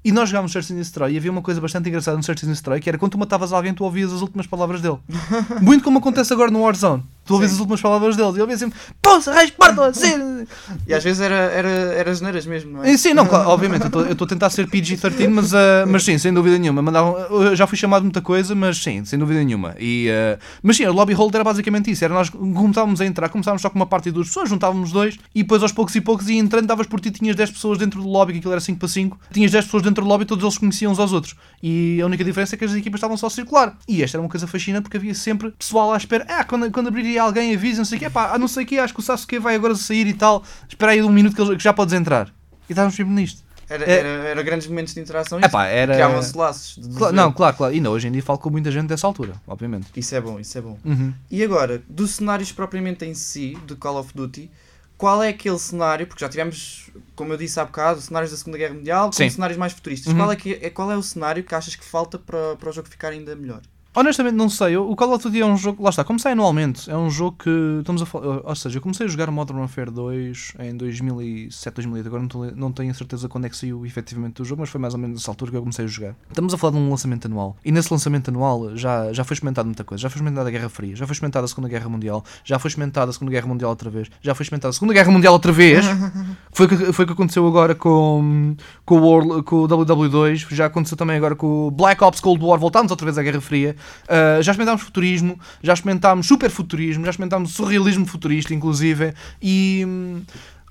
E 0.05 0.13
nós 0.13 0.29
jogámos 0.29 0.53
Search 0.53 0.73
and 0.73 0.77
Destroy 0.77 1.13
e 1.15 1.17
havia 1.17 1.31
uma 1.31 1.41
coisa 1.41 1.61
bastante 1.61 1.89
engraçada 1.89 2.17
no 2.17 2.23
Search 2.23 2.45
and 2.45 2.51
Destroy 2.51 2.79
que 2.81 2.89
era 2.89 2.99
quando 2.99 3.13
tu 3.13 3.19
matavas 3.19 3.53
alguém, 3.53 3.73
tu 3.73 3.85
ouvias 3.85 4.13
as 4.13 4.21
últimas 4.21 4.47
palavras 4.47 4.81
dele. 4.83 4.99
Muito 5.63 5.83
como 5.83 5.99
acontece 5.99 6.33
agora 6.33 6.51
no 6.51 6.61
Warzone. 6.63 7.03
Tu 7.25 7.33
ouvias 7.33 7.53
Sim. 7.53 7.57
as 7.57 7.61
últimas 7.61 7.81
palavras 7.81 8.17
dele 8.17 8.29
e 8.29 8.33
ele 8.33 8.41
ouvia 8.43 8.59
sempre 8.59 8.79
Poça, 9.01 9.33
raios, 9.33 9.51
parto, 9.53 9.81
assim. 9.81 10.47
E 10.87 10.93
às 10.93 11.03
vezes 11.03 11.23
era, 11.23 11.35
era, 11.35 11.69
era 11.69 12.15
geneiras 12.15 12.45
mesmo, 12.45 12.73
não 12.73 12.85
é? 12.85 12.95
Sim, 12.99 13.15
não, 13.15 13.25
claro, 13.27 13.49
obviamente, 13.49 13.85
eu 13.85 14.13
estou- 14.13 14.27
a 14.27 14.29
tentar 14.29 14.51
ser 14.51 14.67
PG-13, 14.69 15.29
mas, 15.31 15.55
ah, 15.55 15.87
mas 15.89 16.05
sim, 16.05 16.19
sem 16.19 16.35
dúvida 16.35 16.59
nenhuma. 16.59 16.83
Mandavam, 16.83 17.17
eu 17.19 17.57
já 17.57 17.67
fui 17.67 17.79
chamado 17.79 18.03
de 18.03 18.07
muita 18.09 18.21
coisa, 18.21 18.55
mas 18.55 18.77
sim, 18.77 19.07
sem 19.07 19.19
dúvida 19.19 19.43
nenhuma. 19.43 19.75
E, 19.81 20.11
ah, 20.11 20.39
mas 20.63 20.77
sim, 20.77 20.85
o 20.85 20.93
lobby 20.93 21.15
hold 21.15 21.35
era 21.35 21.43
basicamente 21.45 21.91
isso. 21.91 22.05
Era 22.05 22.13
nós 22.13 22.29
começávamos 22.29 23.01
a 23.01 23.07
entrar, 23.07 23.31
começávamos 23.31 23.63
só 23.63 23.71
com 23.71 23.77
uma 23.79 23.87
parte 23.87 24.05
de 24.05 24.11
duas 24.11 24.27
pessoas, 24.27 24.51
juntávamos 24.51 24.93
dois, 24.93 25.19
e 25.35 25.43
depois 25.43 25.63
aos 25.63 25.73
poucos 25.73 25.95
e 25.95 26.03
poucos 26.03 26.29
ia 26.29 26.39
entrando, 26.39 26.67
davas 26.67 26.87
por 26.87 27.01
ti, 27.01 27.11
tinhas 27.11 27.35
10 27.35 27.53
pessoas 27.53 27.79
dentro 27.79 28.03
do 28.03 28.09
lobby, 28.09 28.35
que 28.35 28.39
aquilo 28.41 28.53
era 28.53 28.61
5 28.61 28.79
para 28.79 28.89
5, 28.89 29.19
tinhas 29.33 29.51
10 29.51 29.65
pessoas 29.65 29.83
dentro 29.83 29.94
do 30.03 30.09
lobby 30.09 30.25
e 30.25 30.27
todos 30.27 30.43
eles 30.45 30.59
conheciam 30.59 30.93
uns 30.93 30.99
aos 30.99 31.13
outros. 31.13 31.35
E 31.63 32.01
a 32.01 32.07
única 32.07 32.25
diferença 32.25 32.55
é 32.55 32.59
que 32.59 32.65
as 32.65 32.73
equipas 32.75 32.99
estavam 32.99 33.17
só 33.17 33.27
a 33.27 33.31
circular. 33.31 33.77
E 33.89 34.03
esta 34.03 34.17
era 34.17 34.23
uma 34.23 34.29
coisa 34.31 34.47
fascinante 34.47 34.83
porque 34.83 34.97
havia 34.97 35.15
sempre 35.15 35.51
pessoal 35.53 35.93
à 35.93 35.97
espera. 35.97 36.25
Ah, 36.29 36.45
quando, 36.45 36.71
quando 36.71 36.89
abriria 36.89 37.23
alguém 37.23 37.55
avisa, 37.55 37.79
não 37.79 37.85
sei 37.85 37.99
o 37.99 38.01
que, 38.01 38.11
pá, 38.11 38.37
não 38.39 38.49
sei 38.49 38.65
o 38.65 38.67
que, 38.67 38.79
acho 38.79 38.95
que 38.95 39.01
o 39.01 39.03
Sasuke 39.03 39.39
vai 39.39 39.55
agora 39.55 39.75
sair 39.75 40.07
e 40.07 40.15
tal. 40.15 40.43
Espera 40.69 40.93
aí 40.93 41.03
um 41.03 41.09
minuto 41.11 41.35
que, 41.37 41.57
que 41.57 41.63
já 41.63 41.73
podes 41.73 41.95
entrar. 41.95 42.29
E 42.69 42.73
estávamos 42.73 42.95
sempre 42.97 43.13
nisto. 43.13 43.43
Era, 43.67 43.85
É- 43.85 43.99
era, 43.99 44.09
era 44.29 44.43
grandes 44.43 44.67
momentos 44.67 44.93
de 44.93 45.01
interação 45.01 45.41
pá, 45.41 45.65
era. 45.67 45.95
criavam-se 45.95 46.37
laços. 46.37 46.75
de 46.77 46.83
Cla- 46.97 47.11
desejo. 47.11 47.13
não, 47.13 47.33
claro, 47.33 47.57
claro. 47.57 47.73
E 47.73 47.77
ainda 47.77 47.91
hoje 47.91 48.09
em 48.09 48.13
dia 48.13 48.23
falo 48.23 48.39
com 48.39 48.51
muita 48.51 48.71
gente 48.71 48.89
dessa 48.89 49.07
altura, 49.07 49.33
obviamente. 49.47 49.87
Isso 49.97 50.15
é 50.15 50.21
bom, 50.21 50.39
isso 50.39 50.59
é 50.59 50.61
bom. 50.61 50.79
Uhum. 50.85 51.15
E 51.31 51.43
agora, 51.43 51.83
dos 51.89 52.11
cenários 52.13 52.53
propriamente 52.53 53.07
em 53.07 53.15
si, 53.15 53.57
de 53.67 53.75
Call 53.75 53.97
of 53.99 54.11
Duty, 54.15 54.51
qual 54.97 55.23
é 55.23 55.29
aquele 55.29 55.59
cenário, 55.59 56.07
porque 56.07 56.25
já 56.25 56.29
tivemos, 56.29 56.91
como 57.15 57.33
eu 57.33 57.37
disse 57.37 57.59
há 57.59 57.65
bocado, 57.65 58.01
cenários 58.01 58.31
da 58.31 58.37
Segunda 58.37 58.59
Guerra 58.59 58.75
Mundial, 58.75 59.07
com 59.07 59.13
Sim. 59.13 59.29
cenários 59.29 59.59
mais 59.59 59.73
futuristas. 59.73 60.13
Uhum. 60.13 60.19
Qual, 60.19 60.33
é 60.33 60.37
que, 60.37 60.53
é, 60.55 60.71
qual 60.71 60.91
é 60.91 60.97
o 60.97 61.03
cenário 61.03 61.43
que 61.43 61.55
achas 61.55 61.75
que 61.75 61.85
falta 61.85 62.19
para, 62.19 62.57
para 62.57 62.71
o 62.71 62.73
jogo 62.73 62.89
ficar 62.89 63.09
ainda 63.09 63.35
melhor? 63.35 63.61
Honestamente, 63.95 64.35
não 64.35 64.49
sei. 64.49 64.77
O 64.77 64.97
Call 64.97 65.15
of 65.15 65.23
Duty 65.23 65.41
é 65.41 65.47
um 65.47 65.57
jogo. 65.57 65.83
Lá 65.83 65.91
está, 65.91 66.03
como 66.03 66.19
sai 66.19 66.33
anualmente. 66.33 66.91
É 66.91 66.97
um 66.97 67.09
jogo 67.09 67.37
que. 67.39 67.79
Estamos 67.79 68.03
a 68.03 68.07
falar. 68.07 68.41
Ou 68.45 68.55
seja, 68.57 68.79
eu 68.79 68.83
comecei 68.83 69.07
a 69.07 69.09
jogar 69.09 69.31
Modern 69.31 69.61
Warfare 69.61 69.91
2 69.91 70.55
em 70.59 70.77
2007, 70.77 71.75
2008. 71.75 72.07
Agora 72.07 72.53
não, 72.57 72.73
tenho 72.73 72.91
a 72.91 72.95
certeza 72.95 73.29
quando 73.29 73.45
é 73.45 73.49
que 73.49 73.57
saiu 73.57 73.87
efetivamente 73.87 74.43
o 74.43 74.45
jogo, 74.45 74.63
mas 74.63 74.71
foi 74.71 74.81
mais 74.81 74.95
ou 74.95 75.01
menos 75.01 75.21
nessa 75.21 75.31
altura 75.31 75.53
que 75.53 75.57
eu 75.57 75.61
comecei 75.61 75.85
a 75.85 75.89
jogar. 75.89 76.17
Estamos 76.29 76.53
a 76.53 76.59
falar 76.59 76.73
de 76.73 76.79
um 76.79 76.91
lançamento 76.91 77.27
anual. 77.27 77.57
E 77.65 77.71
nesse 77.71 77.93
lançamento 77.93 78.29
anual 78.29 78.77
já, 78.77 79.13
já 79.13 79.23
foi 79.23 79.35
experimentado 79.35 79.67
muita 79.67 79.85
coisa. 79.85 80.03
Já 80.03 80.11
foi 80.11 80.17
experimentada 80.17 80.49
a 80.49 80.53
Guerra 80.53 80.69
Fria, 80.69 80.97
já 80.97 81.07
foi 81.07 81.13
experimentada 81.13 81.45
a 81.45 81.49
Segunda 81.49 81.69
Guerra 81.69 81.89
Mundial, 81.89 82.25
já 82.45 82.59
foi 82.59 82.69
experimentada 82.69 83.11
a 83.11 83.13
Segunda 83.13 83.31
Guerra 83.31 83.47
Mundial 83.47 83.71
outra 83.71 83.91
vez, 83.91 84.11
já 84.21 84.35
foi 84.35 84.43
experimentada 84.43 84.71
a 84.71 84.73
Segunda 84.73 84.93
Guerra 84.93 85.13
Mundial 85.13 85.33
outra 85.33 85.53
vez. 85.53 85.85
foi 86.53 86.67
o 86.67 86.69
que, 86.69 86.93
foi 86.93 87.07
que 87.07 87.13
aconteceu 87.13 87.47
agora 87.47 87.77
com, 87.77 88.57
com, 88.85 88.97
o 88.97 89.03
World, 89.03 89.43
com 89.45 89.57
o 89.57 89.69
WW2, 89.69 90.49
já 90.51 90.67
aconteceu 90.67 90.97
também 90.97 91.17
agora 91.17 91.37
com 91.37 91.69
o 91.69 91.71
Black 91.71 92.03
Ops 92.03 92.19
Cold 92.19 92.45
War, 92.45 92.59
voltámos 92.59 92.91
outra 92.91 93.05
vez 93.05 93.17
à 93.19 93.23
Guerra 93.23 93.41
Fria. 93.41 93.77
Uh, 94.05 94.43
já 94.43 94.53
experimentámos 94.53 94.83
futurismo, 94.83 95.39
já 95.63 95.73
experimentámos 95.73 96.27
superfuturismo, 96.27 97.05
já 97.05 97.11
experimentámos 97.11 97.53
surrealismo 97.53 98.07
futurista, 98.07 98.53
inclusive, 98.55 99.15
e. 99.43 99.85
hum, 99.87 100.23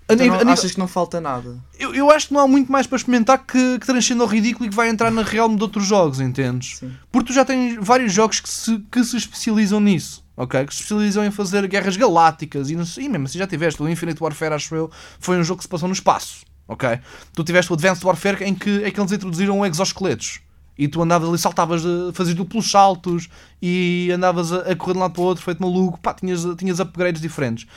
Então 0.06 0.18
nível- 0.18 0.32
não- 0.34 0.36
a 0.36 0.40
nível- 0.40 0.54
achas 0.54 0.72
que 0.74 0.80
não 0.80 0.88
falta 0.88 1.22
nada? 1.22 1.58
eu, 1.80 1.96
eu 1.96 2.12
acho 2.12 2.28
que 2.28 2.34
não 2.34 2.42
há 2.42 2.48
muito 2.48 2.70
mais 2.72 2.86
para 2.86 2.98
experimentar 2.98 3.38
que, 3.40 3.80
que 3.80 3.86
transcenda 3.86 4.24
o 4.24 4.28
ridículo 4.28 4.66
e 4.66 4.70
que 4.70 4.76
vai 4.76 4.90
entrar 4.90 5.10
na 5.10 5.22
realm 5.24 5.56
de 5.56 5.64
outros 5.64 5.86
jogos, 5.86 6.20
entendes? 6.20 6.78
Sim. 6.80 6.92
Porque 7.12 7.28
tu 7.28 7.34
já 7.34 7.46
tens 7.46 7.78
vários 7.80 8.12
jogos 8.14 8.40
que 8.42 8.50
se, 8.50 8.80
que 8.92 9.04
se 9.04 9.16
especializam 9.18 9.80
nisso, 9.80 10.24
ok? 10.36 10.66
Que 10.66 10.74
se 10.76 10.82
especializam 10.82 11.24
em 11.26 11.32
fazer 11.32 11.66
guerras 11.68 11.96
galácticas 11.96 12.70
e, 12.70 12.76
não 12.76 12.86
sei, 12.86 13.06
e 13.06 13.10
mesmo 13.10 13.26
assim 13.28 13.38
já 13.40 13.48
tiveste 13.48 13.82
o 13.82 13.88
Infinite 13.90 14.22
Warfare, 14.22 14.54
acho 14.54 14.76
eu, 14.76 14.92
foi 15.20 15.38
um 15.38 15.44
jogo 15.44 15.60
que 15.60 15.64
se 15.64 15.70
passou 15.70 15.88
no 15.88 15.94
espaço, 15.94 16.42
ok? 16.68 17.00
Tu 17.34 17.44
tiveste 17.46 17.72
o 17.72 17.76
Advanced 17.76 18.04
Warfare 18.04 18.44
em 18.44 18.54
que, 18.54 18.70
em 18.86 18.92
que 18.92 19.00
eles 19.00 19.12
introduziram 19.14 19.66
exoesqueletos. 19.66 20.42
E 20.78 20.88
tu 20.88 21.02
andavas 21.02 21.30
ali, 21.30 21.38
saltavas, 21.38 21.82
de- 21.84 22.12
fazias 22.14 22.36
duplos 22.36 22.70
saltos 22.72 23.30
e 23.62 24.10
andavas 24.14 24.52
a, 24.52 24.72
a 24.72 24.76
correr 24.76 24.94
de 24.94 24.98
um 25.00 25.02
lado 25.02 25.14
para 25.14 25.22
o 25.22 25.26
outro, 25.26 25.44
feito 25.44 25.62
maluco, 25.62 26.00
pá, 26.00 26.14
tinhas, 26.14 26.44
tinhas 26.58 26.80
upgrades 26.80 27.22
diferentes. 27.22 27.68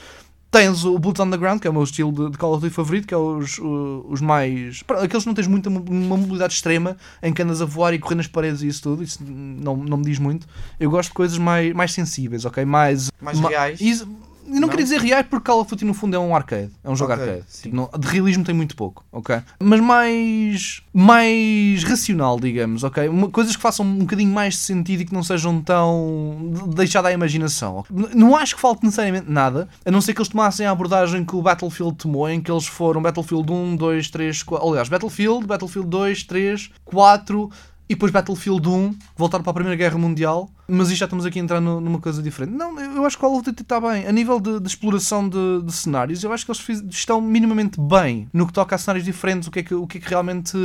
Tens 0.49 0.85
o 0.85 0.97
Boots 0.97 1.19
on 1.19 1.29
the 1.29 1.35
Ground, 1.37 1.59
que 1.59 1.67
é 1.67 1.69
o 1.69 1.73
meu 1.73 1.83
estilo 1.83 2.09
de, 2.11 2.31
de 2.31 2.37
Call 2.37 2.53
of 2.53 2.61
Duty 2.61 2.73
favorito, 2.73 3.05
que 3.05 3.13
é 3.13 3.17
os, 3.17 3.59
os 3.59 4.21
mais. 4.21 4.81
Aqueles 5.03 5.23
que 5.23 5.27
não 5.27 5.33
tens 5.35 5.45
muita 5.45 5.67
uma 5.69 6.15
mobilidade 6.17 6.53
extrema, 6.53 6.95
em 7.21 7.33
que 7.33 7.41
andas 7.41 7.61
a 7.61 7.65
voar 7.65 7.93
e 7.93 7.99
correr 7.99 8.15
nas 8.15 8.27
paredes 8.27 8.61
e 8.61 8.67
isso 8.67 8.81
tudo, 8.81 9.03
isso 9.03 9.19
não, 9.23 9.75
não 9.75 9.97
me 9.97 10.05
diz 10.05 10.17
muito. 10.19 10.47
Eu 10.79 10.89
gosto 10.89 11.09
de 11.09 11.15
coisas 11.15 11.37
mais, 11.37 11.73
mais 11.73 11.91
sensíveis, 11.91 12.45
ok? 12.45 12.63
Mais. 12.63 13.11
Mais 13.21 13.37
ma- 13.41 13.49
reais? 13.49 13.81
Is- 13.81 14.07
não, 14.47 14.61
Não? 14.61 14.69
queria 14.69 14.83
dizer 14.83 14.99
reais 15.01 15.25
porque 15.29 15.45
Call 15.45 15.61
of 15.61 15.69
Duty 15.69 15.85
no 15.85 15.93
fundo 15.93 16.15
é 16.15 16.19
um 16.19 16.35
arcade, 16.35 16.71
é 16.83 16.89
um 16.89 16.95
jogo 16.95 17.13
Ok, 17.13 17.23
arcade. 17.23 17.45
Tipo, 17.61 17.75
não- 17.75 17.89
de 17.99 18.07
realismo 18.07 18.43
tem 18.43 18.55
muito 18.55 18.75
pouco, 18.75 19.03
ok? 19.11 19.39
Mas 19.59 19.79
mais 19.79 20.81
mais 20.93 21.83
racional, 21.83 22.39
digamos, 22.39 22.83
ok? 22.83 23.07
Uma- 23.07 23.29
coisas 23.29 23.55
que 23.55 23.61
façam 23.61 23.85
um 23.85 23.99
bocadinho 23.99 24.31
mais 24.33 24.55
de 24.55 24.59
sentido 24.61 25.01
e 25.01 25.05
que 25.05 25.13
não 25.13 25.23
sejam 25.23 25.61
tão 25.61 26.51
de- 26.69 26.75
deixada 26.75 27.07
à 27.09 27.11
imaginação. 27.13 27.85
Não 28.15 28.35
acho 28.35 28.55
que 28.55 28.61
falte 28.61 28.83
necessariamente 28.83 29.29
nada, 29.29 29.67
a 29.85 29.91
não 29.91 30.01
ser 30.01 30.13
que 30.13 30.19
eles 30.21 30.29
tomassem 30.29 30.65
a 30.65 30.71
abordagem 30.71 31.23
que 31.23 31.35
o 31.35 31.41
Battlefield 31.41 31.95
tomou, 31.95 32.27
em 32.29 32.41
que 32.41 32.51
eles 32.51 32.65
foram 32.67 33.01
Battlefield 33.01 33.51
1, 33.51 33.75
2, 33.75 34.09
3, 34.09 34.43
4, 34.43 34.67
aliás, 34.69 34.89
Battlefield, 34.89 35.45
Battlefield 35.45 35.87
2, 35.89 36.23
3, 36.23 36.71
4 36.83 37.49
e 37.89 37.93
depois 37.95 38.11
Battlefield 38.11 38.67
1, 38.67 38.95
voltaram 39.15 39.43
para 39.43 39.51
a 39.51 39.53
Primeira 39.53 39.77
Guerra 39.77 39.97
Mundial, 39.97 40.49
mas 40.67 40.89
isto 40.89 40.99
já 40.99 41.05
estamos 41.05 41.25
aqui 41.25 41.39
a 41.39 41.41
entrar 41.41 41.61
no- 41.61 41.79
numa 41.79 41.99
coisa 41.99 42.21
diferente. 42.21 42.51
Não, 42.53 42.77
eu 42.79 43.05
acho 43.05 43.17
que 43.17 43.23
o 43.25 43.27
Call 43.29 43.37
of 43.37 43.45
Duty 43.45 43.61
está 43.61 43.79
bem. 43.79 44.05
A 44.05 44.11
nível 44.11 44.39
de, 44.39 44.59
de 44.59 44.67
exploração 44.67 45.27
de, 45.29 45.61
de 45.63 45.71
cenários, 45.71 46.23
eu 46.23 46.33
acho 46.33 46.45
que 46.45 46.51
eles 46.51 46.83
estão 46.89 47.21
minimamente 47.21 47.79
bem 47.79 48.27
no 48.33 48.45
que 48.45 48.53
toca 48.53 48.75
a 48.75 48.77
cenários 48.77 49.05
diferentes, 49.05 49.47
o 49.47 49.51
que 49.51 49.59
é 49.59 49.63
que, 49.63 49.73
o 49.73 49.87
que, 49.87 49.97
é 49.97 50.01
que 50.01 50.09
realmente 50.09 50.57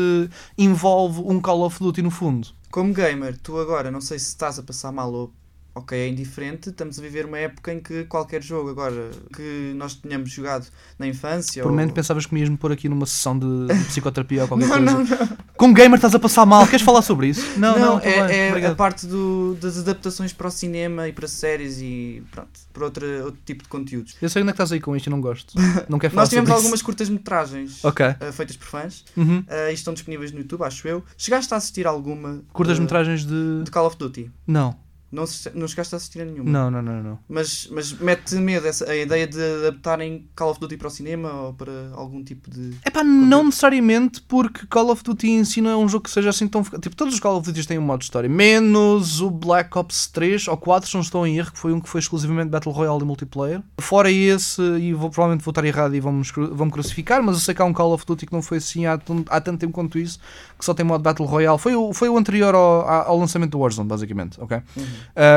envolve 0.58 1.20
um 1.24 1.40
Call 1.40 1.62
of 1.64 1.78
Duty 1.78 2.02
no 2.02 2.10
fundo. 2.10 2.48
Como 2.70 2.92
gamer, 2.92 3.36
tu 3.42 3.58
agora, 3.58 3.90
não 3.90 4.00
sei 4.00 4.18
se 4.18 4.26
estás 4.28 4.58
a 4.58 4.62
passar 4.62 4.90
mal 4.92 5.12
ou 5.12 5.32
ok, 5.74 5.98
é 5.98 6.08
indiferente, 6.08 6.68
estamos 6.70 6.98
a 6.98 7.02
viver 7.02 7.24
uma 7.26 7.38
época 7.38 7.72
em 7.72 7.80
que 7.80 8.04
qualquer 8.04 8.42
jogo 8.42 8.70
agora 8.70 9.10
que 9.34 9.72
nós 9.76 9.94
tenhamos 9.94 10.30
jogado 10.30 10.66
na 10.98 11.06
infância 11.06 11.62
Por 11.62 11.70
ou... 11.70 11.76
menos 11.76 11.92
pensavas 11.94 12.26
que 12.26 12.34
me 12.34 12.40
ias-me 12.40 12.56
pôr 12.56 12.72
aqui 12.72 12.88
numa 12.88 13.06
sessão 13.06 13.38
de, 13.38 13.46
psicoterapia 13.88 14.42
ou 14.42 14.48
qualquer 14.48 14.66
Não, 14.66 14.76
coisa. 14.96 15.16
não, 15.16 15.26
não. 15.26 15.36
Como 15.56 15.72
gamer 15.74 15.94
estás 15.96 16.14
a 16.14 16.18
passar 16.18 16.44
mal, 16.44 16.66
queres 16.66 16.82
falar 16.84 17.02
sobre 17.02 17.28
isso? 17.28 17.42
Não, 17.58 17.78
não, 17.78 18.00
tá 18.00 18.06
é, 18.08 18.48
é 18.60 18.66
a 18.66 18.74
parte 18.74 19.06
do- 19.06 19.56
das 19.60 19.78
adaptações 19.78 20.32
para 20.32 20.48
o 20.48 20.50
cinema 20.50 21.08
e 21.08 21.12
para 21.12 21.28
séries 21.28 21.78
e 21.80 22.22
pronto, 22.32 22.50
para 22.72 22.84
outra, 22.84 23.06
outro 23.24 23.40
tipo 23.44 23.62
de 23.62 23.68
conteúdos. 23.68 24.16
Eu 24.20 24.28
sei 24.28 24.42
onde 24.42 24.50
é 24.50 24.52
que 24.52 24.56
estás 24.56 24.72
aí 24.72 24.80
com 24.80 24.96
isto 24.96 25.06
e 25.06 25.10
não 25.10 25.20
gosto. 25.20 25.54
Não 25.88 25.98
quero 25.98 26.12
falar 26.12 26.22
Nós 26.22 26.28
tivemos 26.30 26.50
algumas 26.50 26.82
curtas-metragens 26.82 27.70
isso. 27.72 27.86
Ok. 27.88 28.04
uh, 28.06 28.32
feitas 28.32 28.56
por 28.56 28.66
fãs 28.66 29.04
Uhum. 29.16 29.38
uh, 29.40 29.70
e 29.70 29.74
estão 29.74 29.92
disponíveis 29.94 30.32
no 30.32 30.38
YouTube, 30.38 30.62
acho 30.64 30.86
eu. 30.88 31.04
Chegaste 31.16 31.52
a 31.54 31.56
assistir 31.56 31.86
alguma 31.86 32.42
Curtas 32.52 32.78
uh, 32.78 32.82
metragens 32.82 33.24
de. 33.24 33.62
de 33.64 33.70
Call 33.70 33.86
of 33.86 33.96
Duty? 33.96 34.30
Não. 34.46 34.76
Não, 35.12 35.24
não 35.54 35.68
chegaste 35.68 35.94
a 35.94 35.96
assistir 35.96 36.22
a 36.22 36.24
nenhuma? 36.24 36.50
Não, 36.50 36.70
não, 36.70 36.80
não, 36.80 37.02
não. 37.02 37.18
Mas, 37.28 37.68
mas 37.70 37.92
mete 37.92 38.34
medo 38.36 38.66
essa, 38.66 38.90
a 38.90 38.96
ideia 38.96 39.26
de 39.26 39.38
adaptarem 39.38 40.26
Call 40.34 40.52
of 40.52 40.58
Duty 40.58 40.78
para 40.78 40.88
o 40.88 40.90
cinema 40.90 41.30
ou 41.32 41.52
para 41.52 41.90
algum 41.92 42.24
tipo 42.24 42.50
de. 42.50 42.70
É 42.82 42.88
pá, 42.88 43.04
não 43.04 43.44
necessariamente 43.44 44.22
porque 44.22 44.66
Call 44.66 44.90
of 44.90 45.04
Duty 45.04 45.28
em 45.28 45.44
si 45.44 45.60
não 45.60 45.70
é 45.70 45.76
um 45.76 45.86
jogo 45.86 46.04
que 46.04 46.10
seja 46.10 46.30
assim 46.30 46.48
tão. 46.48 46.62
Tipo, 46.62 46.96
todos 46.96 47.12
os 47.12 47.20
Call 47.20 47.36
of 47.36 47.46
Duty 47.46 47.68
têm 47.68 47.78
um 47.78 47.82
modo 47.82 47.98
de 47.98 48.06
história, 48.06 48.26
menos 48.26 49.20
o 49.20 49.30
Black 49.30 49.76
Ops 49.76 50.06
3 50.06 50.48
ou 50.48 50.56
4, 50.56 50.88
se 50.88 50.94
não 50.94 51.02
estou 51.02 51.26
em 51.26 51.36
erro, 51.36 51.52
que 51.52 51.58
foi 51.58 51.74
um 51.74 51.80
que 51.80 51.90
foi 51.90 52.00
exclusivamente 52.00 52.48
Battle 52.48 52.72
Royale 52.72 53.02
e 53.02 53.04
multiplayer. 53.04 53.62
Fora 53.78 54.10
esse, 54.10 54.62
e 54.62 54.94
vou, 54.94 55.10
provavelmente 55.10 55.44
vou 55.44 55.50
estar 55.50 55.64
errado 55.64 55.94
e 55.94 56.00
vão-me 56.00 56.22
vão-me 56.52 56.72
crucificar, 56.72 57.22
mas 57.22 57.36
eu 57.36 57.40
sei 57.42 57.54
que 57.54 57.60
há 57.60 57.66
um 57.66 57.74
Call 57.74 57.92
of 57.92 58.06
Duty 58.06 58.24
que 58.24 58.32
não 58.32 58.40
foi 58.40 58.56
assim 58.56 58.86
há, 58.86 58.94
há 59.28 59.40
tanto 59.42 59.60
tempo 59.60 59.74
quanto 59.74 59.98
isso, 59.98 60.18
que 60.58 60.64
só 60.64 60.72
tem 60.72 60.86
modo 60.86 61.02
Battle 61.02 61.28
Royale. 61.28 61.58
Foi 61.58 61.74
o, 61.74 61.92
foi 61.92 62.08
o 62.08 62.16
anterior 62.16 62.54
ao, 62.54 62.88
ao 62.88 63.18
lançamento 63.18 63.50
do 63.50 63.58
Warzone, 63.58 63.88
basicamente, 63.88 64.40
ok? 64.40 64.62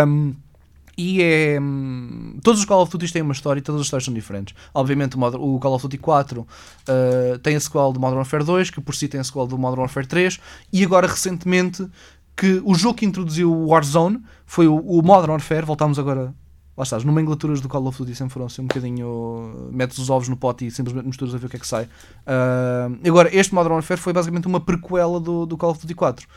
Um, 0.08 0.36
E 0.98 1.22
é. 1.22 1.60
hum, 1.60 2.38
Todos 2.42 2.62
os 2.62 2.66
Call 2.66 2.82
of 2.82 2.92
Duty 2.92 3.12
têm 3.12 3.22
uma 3.22 3.34
história 3.34 3.60
e 3.60 3.62
todas 3.62 3.82
as 3.82 3.88
histórias 3.88 4.06
são 4.06 4.14
diferentes. 4.14 4.56
Obviamente, 4.74 5.18
o, 5.18 5.60
Call 5.60 5.74
of 5.74 5.84
Duty 5.84 5.98
4 5.98 6.42
uh, 6.42 7.40
tem 7.40 7.56
a 7.56 7.60
sequel 7.60 7.92
do 7.92 8.00
Modern 8.00 8.18
Warfare 8.18 8.44
2, 8.44 8.70
que 8.70 8.80
por 8.82 8.96
si 8.96 9.08
tem 9.08 9.20
a 9.20 9.24
sequel 9.24 9.48
do 9.48 9.58
Modern 9.58 9.82
Warfare 9.82 10.08
3, 10.08 10.40
e 10.72 10.84
agora 10.84 11.08
recentemente 11.08 11.86
que 12.36 12.62
o 12.66 12.76
jogo 12.76 12.96
que 12.96 13.06
introduziu 13.06 13.52
o 13.52 13.68
Warzone 13.68 14.22
foi 14.46 14.68
o, 14.68 14.78
o 14.78 15.02
Modern 15.02 15.32
Warfare. 15.32 15.66
Voltámos 15.66 16.00
agora. 16.00 16.34
Lá 16.78 16.84
estás, 16.84 17.06
nomenclaturas 17.06 17.62
do 17.62 17.70
Call 17.70 17.88
of 17.88 17.98
Duty 17.98 18.14
sempre 18.14 18.34
foram 18.34 18.48
assim 18.48 18.62
um 18.62 18.68
bocadinho. 18.68 19.70
Metes 19.72 19.98
os 19.98 20.10
ovos 20.10 20.28
no 20.28 20.36
pote 20.36 20.68
e 20.68 20.72
simplesmente 20.72 21.08
misturas 21.08 21.34
a 21.34 21.38
ver 21.38 21.46
o 21.48 21.50
que 21.50 21.56
é 21.56 21.60
que 21.60 21.68
sai. 21.68 21.86
Uh, 21.86 23.08
agora, 23.08 23.34
este 23.34 23.54
Modern 23.54 23.76
Warfare 23.76 24.00
foi 24.00 24.12
basicamente 24.12 24.46
uma 24.46 24.60
prequela 24.60 25.20
do, 25.20 25.46
do 25.46 25.56
Call 25.56 25.72
of 25.72 25.80
Duty 25.80 25.94
4. 25.94 26.28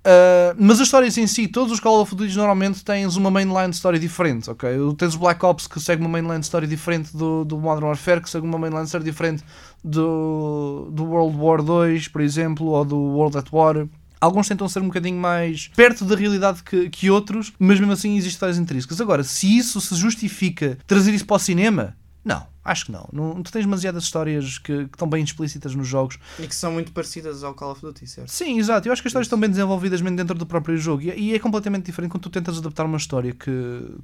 Uh, 0.00 0.56
mas 0.58 0.80
as 0.80 0.86
histórias 0.86 1.18
em 1.18 1.26
si, 1.26 1.46
todos 1.46 1.72
os 1.72 1.80
Call 1.80 2.00
of 2.00 2.14
Duty 2.14 2.34
normalmente 2.34 2.82
tens 2.82 3.16
uma 3.16 3.30
mainline 3.30 3.70
story 3.70 3.98
diferente, 3.98 4.48
ok? 4.48 4.70
Tens 4.96 5.14
o 5.14 5.18
Black 5.18 5.44
Ops 5.44 5.66
que 5.66 5.78
segue 5.78 6.00
uma 6.00 6.08
mainline 6.08 6.40
story 6.40 6.66
diferente 6.66 7.14
do, 7.14 7.44
do 7.44 7.58
Modern 7.58 7.86
Warfare, 7.86 8.22
que 8.22 8.30
segue 8.30 8.46
uma 8.46 8.58
mainline 8.58 8.86
story 8.86 9.04
diferente 9.04 9.44
do, 9.84 10.88
do 10.90 11.04
World 11.04 11.36
War 11.36 11.62
2, 11.62 12.08
por 12.08 12.22
exemplo, 12.22 12.68
ou 12.68 12.84
do 12.84 12.96
World 12.96 13.36
at 13.36 13.52
War. 13.52 13.86
Alguns 14.18 14.48
tentam 14.48 14.68
ser 14.68 14.80
um 14.80 14.86
bocadinho 14.86 15.18
mais 15.18 15.68
perto 15.68 16.04
da 16.04 16.16
realidade 16.16 16.62
que, 16.62 16.88
que 16.88 17.10
outros, 17.10 17.52
mas 17.58 17.78
mesmo 17.78 17.92
assim 17.92 18.12
existem 18.12 18.30
histórias 18.30 18.58
intrínsecas. 18.58 19.00
Agora, 19.00 19.22
se 19.22 19.56
isso 19.56 19.80
se 19.80 19.94
justifica 19.94 20.78
trazer 20.86 21.12
isso 21.12 21.26
para 21.26 21.36
o 21.36 21.38
cinema, 21.38 21.96
não, 22.22 22.46
acho 22.62 22.86
que 22.86 22.92
não. 22.92 23.08
não 23.12 23.42
tu 23.42 23.50
tens 23.50 23.64
demasiadas 23.64 24.04
histórias 24.04 24.58
que, 24.58 24.86
que 24.86 24.94
estão 24.94 25.08
bem 25.08 25.24
explícitas 25.24 25.74
nos 25.74 25.88
jogos 25.88 26.18
E 26.38 26.46
que 26.46 26.54
são 26.54 26.72
muito 26.72 26.92
parecidas 26.92 27.42
ao 27.42 27.54
Call 27.54 27.72
of 27.72 27.80
Duty, 27.80 28.06
certo? 28.06 28.28
Sim, 28.28 28.58
exato. 28.58 28.86
Eu 28.86 28.92
acho 28.92 29.00
que 29.00 29.08
as 29.08 29.10
histórias 29.10 29.26
estão 29.26 29.40
bem 29.40 29.48
desenvolvidas 29.48 30.02
mesmo 30.02 30.16
dentro 30.16 30.34
do 30.36 30.44
próprio 30.44 30.76
jogo. 30.76 31.02
E, 31.02 31.10
e 31.18 31.34
é 31.34 31.38
completamente 31.38 31.86
diferente 31.86 32.10
quando 32.10 32.22
tu 32.22 32.30
tentas 32.30 32.58
adaptar 32.58 32.84
uma 32.84 32.98
história 32.98 33.32
que, 33.32 33.50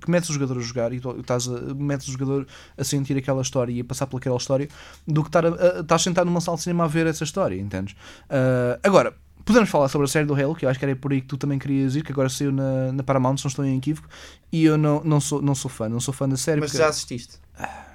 que 0.01 0.11
metes 0.11 0.31
o 0.31 0.33
jogador 0.33 0.59
a 0.59 0.63
jogar 0.63 0.93
e 0.93 1.01
tu 1.01 1.21
estás 1.21 1.47
a, 1.47 1.75
metes 1.75 2.09
o 2.09 2.13
jogador 2.13 2.47
a 2.77 2.85
sentir 2.85 3.19
aquela 3.19 3.43
história 3.43 3.73
e 3.73 3.81
a 3.81 3.85
passar 3.85 4.07
por 4.07 4.17
aquela 4.17 4.37
história 4.37 4.69
do 5.07 5.23
que 5.23 5.29
estar 5.29 5.45
a, 5.45 5.49
a, 5.49 5.81
estás 5.81 6.03
sentado 6.03 6.27
numa 6.27 6.41
sala 6.41 6.57
de 6.57 6.63
cinema 6.63 6.85
a 6.85 6.89
ver 6.89 7.07
essa 7.07 7.25
história, 7.25 7.61
entendes? 7.61 7.95
Ah, 8.31 8.79
agora. 8.83 9.26
Podemos 9.47 9.71
falar 9.71 9.89
sobre 9.89 10.07
a 10.07 10.09
série 10.09 10.27
do 10.27 10.35
Halo, 10.35 10.57
que 10.57 10.67
eu 10.67 10.69
acho 10.69 10.77
que 10.79 10.85
era 10.85 10.97
por 10.97 11.13
aí 11.13 11.21
que 11.21 11.29
tu 11.29 11.37
também 11.39 11.57
querias 11.59 11.95
ir, 11.95 12.03
que 12.03 12.11
agora 12.11 12.29
saiu 12.29 12.51
na, 12.51 12.91
na 12.93 13.03
Paramount, 13.05 13.37
se 13.39 13.45
não 13.45 13.49
estou 13.49 13.65
em 13.65 13.79
equívoco, 13.79 14.09
e 14.51 14.65
eu 14.65 14.77
não, 14.77 15.03
não, 15.05 15.21
sou, 15.21 15.41
não 15.41 15.55
sou 15.55 15.71
fã, 15.71 15.89
não 15.89 16.01
sou 16.01 16.13
fã 16.13 16.29
da 16.29 16.37
série. 16.37 16.61
Mas 16.61 16.73
porque- 16.73 16.83
já 16.83 16.89
assististe. 16.91 17.39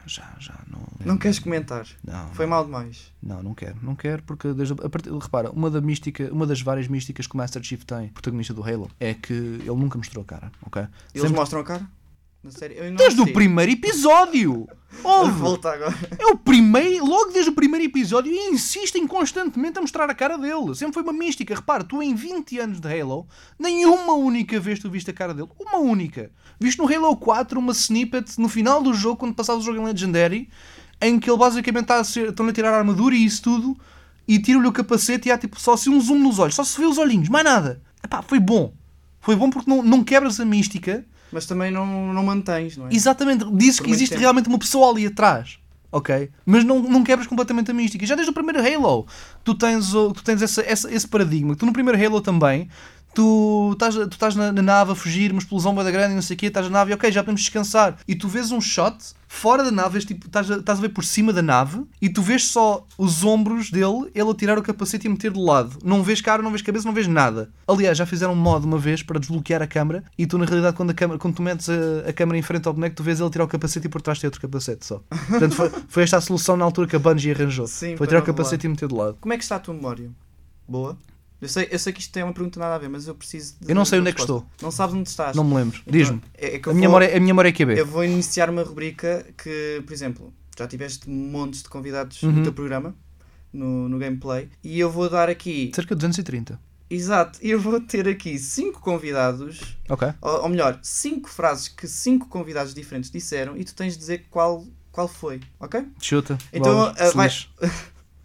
já, 0.05 0.33
já, 0.39 0.57
não, 0.71 0.79
Não 1.05 1.17
queres 1.17 1.39
comentar? 1.39 1.85
não, 2.07 2.29
Foi 2.29 2.45
mal 2.45 2.63
demais. 2.63 3.11
não, 3.21 3.43
não 3.43 3.53
quero, 3.53 3.75
não 3.83 3.95
quero, 3.95 4.23
porque 4.23 4.53
desde 4.53 4.73
a 4.81 4.89
partir, 4.89 5.11
repara, 5.13 5.51
uma, 5.51 5.69
da 5.69 5.81
mística, 5.81 6.29
uma 6.31 6.47
das 6.47 6.61
várias 6.61 6.87
místicas 6.87 7.27
que 7.27 7.33
o 7.35 7.37
Master 7.37 7.61
Chief 7.61 7.83
tem, 7.83 8.07
protagonista 8.07 8.53
do 8.53 8.63
Halo, 8.63 8.89
é 8.97 9.13
que 9.13 9.33
ele 9.33 9.65
nunca 9.75 9.97
mostrou 9.97 10.21
a 10.23 10.25
cara, 10.25 10.51
ok? 10.65 10.81
Eles 11.13 11.21
Sempre- 11.27 11.35
mostram 11.35 11.59
a 11.59 11.63
cara? 11.65 11.85
Na 12.43 12.49
série? 12.49 12.75
Eu 12.75 12.85
não 12.85 12.95
Desde 12.95 13.19
o 13.19 13.23
assisti. 13.23 13.33
primeiro 13.33 13.71
episódio! 13.71 14.67
Ouve! 15.03 15.31
Volta 15.39 15.71
agora. 15.71 15.95
É 16.17 16.25
o 16.25 16.37
primeiro, 16.37 17.05
logo 17.05 17.31
desde 17.31 17.51
o 17.51 17.53
primeiro 17.53 17.85
episódio, 17.85 18.31
e 18.31 18.49
insistem 18.49 19.05
constantemente 19.05 19.77
a 19.77 19.81
mostrar 19.81 20.09
a 20.09 20.15
cara 20.15 20.37
dele. 20.37 20.73
Sempre 20.75 20.95
foi 20.95 21.03
uma 21.03 21.13
mística. 21.13 21.53
Repara, 21.53 21.83
tu 21.83 22.01
em 22.01 22.15
20 22.15 22.59
anos 22.59 22.79
de 22.79 23.01
Halo, 23.01 23.27
nenhuma 23.59 24.13
única 24.13 24.59
vez 24.59 24.79
tu 24.79 24.89
viste 24.89 25.11
a 25.11 25.13
cara 25.13 25.33
dele. 25.33 25.49
Uma 25.59 25.77
única. 25.77 26.31
Viste 26.59 26.79
no 26.79 26.91
Halo 26.91 27.15
4 27.15 27.59
uma 27.59 27.73
snippet 27.73 28.39
no 28.39 28.49
final 28.49 28.81
do 28.81 28.93
jogo, 28.93 29.17
quando 29.17 29.35
passava 29.35 29.59
o 29.59 29.61
jogo 29.61 29.79
em 29.79 29.85
Legendary, 29.85 30.49
em 30.99 31.19
que 31.19 31.29
ele 31.29 31.37
basicamente 31.37 31.83
está 31.83 31.99
a 31.99 32.03
ser, 32.03 32.29
estão 32.29 32.47
a 32.47 32.51
tirar 32.53 32.73
a 32.73 32.77
armadura 32.79 33.15
e 33.15 33.23
isso 33.23 33.43
tudo, 33.43 33.77
e 34.27 34.39
tira-lhe 34.39 34.67
o 34.67 34.71
capacete 34.71 35.29
e 35.29 35.31
há 35.31 35.37
tipo 35.37 35.59
só 35.59 35.73
assim 35.73 35.91
um 35.91 36.01
zoom 36.01 36.17
nos 36.17 36.39
olhos, 36.39 36.55
só 36.55 36.63
se 36.63 36.79
vê 36.79 36.85
os 36.85 36.97
olhinhos, 36.97 37.29
mais 37.29 37.45
nada. 37.45 37.81
Epá, 38.03 38.21
foi 38.23 38.39
bom. 38.39 38.73
Foi 39.19 39.35
bom 39.35 39.49
porque 39.49 39.69
não, 39.69 39.83
não 39.83 40.03
quebras 40.03 40.39
a 40.39 40.45
mística. 40.45 41.05
Mas 41.31 41.45
também 41.45 41.71
não, 41.71 42.13
não 42.13 42.23
mantens, 42.23 42.75
não 42.77 42.87
é? 42.87 42.93
Exatamente, 42.93 43.45
dizes 43.55 43.77
Por 43.77 43.85
que 43.85 43.91
existe 43.91 44.09
tempo. 44.11 44.21
realmente 44.21 44.47
uma 44.49 44.59
pessoa 44.59 44.89
ali 44.91 45.05
atrás. 45.05 45.57
Ok? 45.93 46.29
Mas 46.45 46.63
não, 46.63 46.79
não 46.79 47.03
quebras 47.03 47.27
completamente 47.27 47.69
a 47.69 47.73
mística. 47.73 48.05
Já 48.05 48.15
desde 48.15 48.31
o 48.31 48.33
primeiro 48.33 48.59
Halo, 48.59 49.05
tu 49.43 49.53
tens, 49.53 49.91
tu 49.91 50.13
tens 50.23 50.41
essa, 50.41 50.61
essa- 50.61 50.89
esse 50.93 51.05
paradigma. 51.07 51.53
Tu 51.55 51.65
no 51.65 51.73
primeiro 51.73 52.01
Halo 52.01 52.21
também, 52.21 52.69
tu 53.13 53.71
estás, 53.73 53.95
tu 53.95 54.13
estás 54.13 54.35
na, 54.35 54.51
na 54.51 54.61
nave 54.61 54.91
a 54.91 54.95
fugir, 54.95 55.31
uma 55.31 55.39
explosão 55.39 55.73
da 55.75 55.89
grande 55.91 56.13
e 56.13 56.15
não 56.15 56.21
sei 56.21 56.35
o 56.35 56.39
quê, 56.39 56.47
estás 56.47 56.67
na 56.67 56.79
nave 56.79 56.91
e 56.91 56.93
ok, 56.93 57.11
já 57.11 57.21
podemos 57.21 57.41
descansar. 57.41 57.97
E 58.07 58.15
tu 58.15 58.27
vês 58.27 58.51
um 58.51 58.61
shot 58.61 58.97
fora 59.27 59.63
da 59.63 59.71
nave, 59.71 59.99
tipo, 59.99 60.27
estás, 60.27 60.51
a, 60.51 60.57
estás 60.57 60.79
a 60.79 60.81
ver 60.81 60.89
por 60.89 61.05
cima 61.05 61.31
da 61.31 61.41
nave 61.41 61.83
e 62.01 62.09
tu 62.09 62.21
vês 62.21 62.45
só 62.45 62.85
os 62.97 63.23
ombros 63.23 63.71
dele, 63.71 64.11
ele 64.13 64.29
a 64.29 64.33
tirar 64.33 64.59
o 64.59 64.61
capacete 64.61 65.05
e 65.05 65.07
a 65.07 65.11
meter 65.11 65.31
de 65.31 65.39
lado. 65.39 65.77
Não 65.83 66.03
vês 66.03 66.19
cara, 66.21 66.41
não 66.41 66.49
vês 66.49 66.61
cabeça, 66.61 66.85
não 66.85 66.93
vês 66.93 67.07
nada. 67.07 67.49
Aliás, 67.67 67.97
já 67.97 68.05
fizeram 68.05 68.33
um 68.33 68.35
modo 68.35 68.65
uma 68.65 68.77
vez 68.77 69.01
para 69.01 69.19
desbloquear 69.19 69.61
a 69.61 69.67
câmera 69.67 70.03
e 70.17 70.27
tu 70.27 70.37
na 70.37 70.45
realidade 70.45 70.75
quando, 70.75 70.91
a 70.91 70.93
câmera, 70.93 71.17
quando 71.17 71.35
tu 71.35 71.41
metes 71.41 71.69
a, 71.69 72.09
a 72.09 72.13
câmera 72.13 72.37
em 72.37 72.41
frente 72.41 72.67
ao 72.67 72.73
boneco, 72.73 72.95
tu 72.95 73.03
vês 73.03 73.19
ele 73.19 73.29
tirar 73.29 73.45
o 73.45 73.47
capacete 73.47 73.87
e 73.87 73.89
por 73.89 74.01
trás 74.01 74.19
tem 74.19 74.27
outro 74.27 74.41
capacete 74.41 74.85
só. 74.85 75.01
Portanto, 75.29 75.55
foi, 75.55 75.71
foi 75.87 76.03
esta 76.03 76.17
a 76.17 76.21
solução 76.21 76.57
na 76.57 76.65
altura 76.65 76.87
que 76.87 76.95
a 76.95 76.99
Bungie 76.99 77.31
arranjou. 77.31 77.67
Sim, 77.67 77.95
foi 77.95 78.07
tirar 78.07 78.19
o 78.19 78.23
capacete 78.23 78.65
e 78.65 78.69
meter 78.69 78.89
de 78.89 78.95
lado. 78.95 79.17
Como 79.21 79.33
é 79.33 79.37
que 79.37 79.43
está 79.43 79.55
a 79.55 79.59
tua 79.59 79.73
memória? 79.73 80.09
Boa? 80.67 80.97
Eu 81.41 81.47
sei, 81.49 81.67
eu 81.71 81.79
sei 81.79 81.91
que 81.91 81.99
isto 82.01 82.11
tem 82.13 82.21
uma 82.23 82.33
pergunta 82.33 82.59
nada 82.59 82.75
a 82.75 82.77
ver, 82.77 82.87
mas 82.89 83.07
eu 83.07 83.15
preciso. 83.15 83.55
Eu 83.67 83.73
não 83.73 83.83
sei 83.83 83.97
de 83.97 84.01
onde 84.01 84.09
é 84.11 84.13
que 84.13 84.19
resposta. 84.19 84.47
Não 84.61 84.69
sabes 84.71 84.95
onde 84.95 85.09
estás. 85.09 85.35
Não 85.35 85.43
me 85.43 85.55
lembro. 85.55 85.79
Então, 85.81 85.91
Diz-me. 85.91 86.21
É, 86.35 86.55
é 86.55 86.61
A 86.63 86.73
minha 86.73 86.73
vou- 86.73 86.73
memória, 86.75 87.07
a 87.07 87.19
minha 87.19 87.33
memória 87.33 87.49
é 87.49 87.51
QB. 87.51 87.79
Eu 87.79 87.85
vou 87.85 88.03
iniciar 88.05 88.49
uma 88.49 88.61
rubrica 88.63 89.25
que, 89.41 89.81
por 89.85 89.91
exemplo, 89.91 90.33
já 90.57 90.67
tiveste 90.67 91.09
montes 91.09 91.63
de 91.63 91.69
convidados 91.69 92.21
Uhum. 92.21 92.31
no 92.31 92.43
teu 92.43 92.53
programa, 92.53 92.95
no, 93.51 93.89
no 93.89 93.97
gameplay, 93.97 94.49
e 94.63 94.79
eu 94.79 94.91
vou 94.91 95.09
dar 95.09 95.29
aqui. 95.29 95.71
Cerca 95.73 95.95
de 95.95 95.99
230. 95.99 96.59
Exato, 96.89 97.39
eu 97.41 97.59
vou 97.59 97.79
ter 97.79 98.07
aqui 98.07 98.37
cinco 98.37 98.81
convidados, 98.81 99.77
Ok. 99.89 100.09
ou, 100.21 100.43
ou 100.43 100.49
melhor, 100.49 100.77
cinco 100.83 101.29
frases 101.29 101.69
que 101.69 101.87
cinco 101.87 102.27
convidados 102.27 102.73
diferentes 102.73 103.09
disseram 103.09 103.55
e 103.57 103.63
tu 103.63 103.73
tens 103.73 103.93
de 103.93 103.99
dizer 103.99 104.25
qual, 104.29 104.65
qual 104.91 105.07
foi, 105.07 105.39
ok? 105.57 105.85
Chuta. 106.01 106.37
Então, 106.53 106.93
se 106.93 107.15
vai-. 107.15 107.29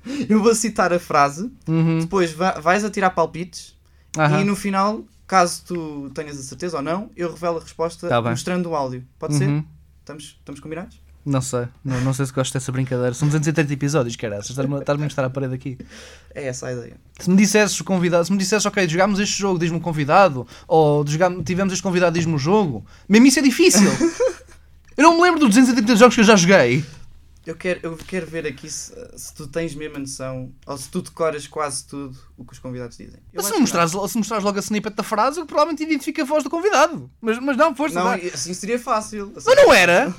Eu 0.28 0.42
vou 0.42 0.54
citar 0.54 0.92
a 0.92 0.98
frase, 0.98 1.50
Uhum. 1.68 1.98
depois 2.00 2.32
va- 2.32 2.58
vais 2.60 2.84
a 2.84 2.90
tirar 2.90 3.10
palpites 3.10 3.76
Aham. 4.16 4.40
e 4.40 4.44
no 4.44 4.54
final, 4.56 5.04
caso 5.26 5.62
tu 5.66 6.10
tenhas 6.14 6.38
a 6.38 6.42
certeza 6.42 6.76
ou 6.76 6.82
não, 6.82 7.10
eu 7.16 7.32
revelo 7.32 7.58
a 7.58 7.60
resposta 7.60 8.08
Tá 8.08 8.22
mostrando 8.22 8.70
o 8.70 8.76
áudio. 8.76 9.04
Pode 9.18 9.34
ser? 9.34 9.48
Uhum. 9.48 9.64
Estamos, 10.00 10.36
estamos 10.38 10.60
combinados? 10.60 11.00
Não 11.24 11.40
sei. 11.40 11.66
Não, 11.84 12.00
não 12.02 12.12
sei 12.14 12.24
se 12.24 12.32
gosto 12.32 12.52
dessa 12.52 12.70
brincadeira. 12.70 13.12
São 13.12 13.26
230 13.26 13.72
episódios, 13.72 14.14
caralho. 14.14 14.42
Estás-me 14.42 14.76
a 14.76 14.96
mostrar 14.98 15.24
a 15.24 15.30
parede 15.30 15.54
aqui. 15.56 15.76
É 16.32 16.46
essa 16.46 16.68
a 16.68 16.72
ideia. 16.72 16.96
Se 17.18 17.28
me 17.28 17.36
dissesses 17.36 17.80
o 17.80 17.82
convidado, 17.82 18.24
se 18.24 18.30
me 18.30 18.38
dissesses, 18.38 18.64
ok, 18.64 18.88
jogámos 18.88 19.18
este 19.18 19.36
jogo, 19.36 19.58
diz-me 19.58 19.76
um 19.76 19.80
convidado, 19.80 20.46
ou 20.68 21.04
jogámos, 21.04 21.42
tivemos 21.44 21.72
este 21.72 21.82
convidado, 21.82 22.14
diz-me 22.16 22.32
um 22.32 22.38
jogo, 22.38 22.86
mesmo 23.08 23.26
isso 23.26 23.40
é 23.40 23.42
difícil. 23.42 23.90
eu 24.96 25.02
não 25.02 25.16
me 25.16 25.22
lembro 25.22 25.40
dos 25.40 25.48
230 25.48 25.96
jogos 25.96 26.14
que 26.14 26.20
eu 26.20 26.24
já 26.24 26.36
joguei. 26.36 26.84
Eu 27.46 27.54
quero, 27.54 27.80
eu 27.84 27.96
quero 27.96 28.26
ver 28.26 28.44
aqui 28.46 28.68
se, 28.68 28.92
se 29.16 29.32
tu 29.32 29.46
tens 29.46 29.72
mesmo 29.74 29.96
a 29.96 30.00
noção, 30.00 30.52
ou 30.66 30.76
se 30.76 30.88
tu 30.90 31.00
decoras 31.00 31.46
quase 31.46 31.86
tudo 31.86 32.18
o 32.36 32.44
que 32.44 32.52
os 32.52 32.58
convidados 32.58 32.96
dizem. 32.96 33.20
Eu 33.32 33.40
Mas 33.40 33.46
se 33.46 33.58
mostrares, 33.60 33.92
se 33.92 34.18
mostrares 34.18 34.44
logo 34.44 34.56
a 34.58 34.60
snippet 34.60 34.94
da 34.96 35.02
frase, 35.04 35.38
eu 35.38 35.46
provavelmente 35.46 35.84
identifico 35.84 36.20
a 36.20 36.24
voz 36.24 36.42
do 36.42 36.50
convidado. 36.50 37.08
Mas, 37.20 37.38
mas 37.38 37.56
não, 37.56 37.74
força. 37.76 37.94
Não, 38.02 38.04
dá. 38.04 38.14
assim 38.34 38.52
seria 38.52 38.78
fácil. 38.80 39.32
Assim- 39.36 39.46
Mas 39.48 39.56
não 39.64 39.72
era. 39.72 40.12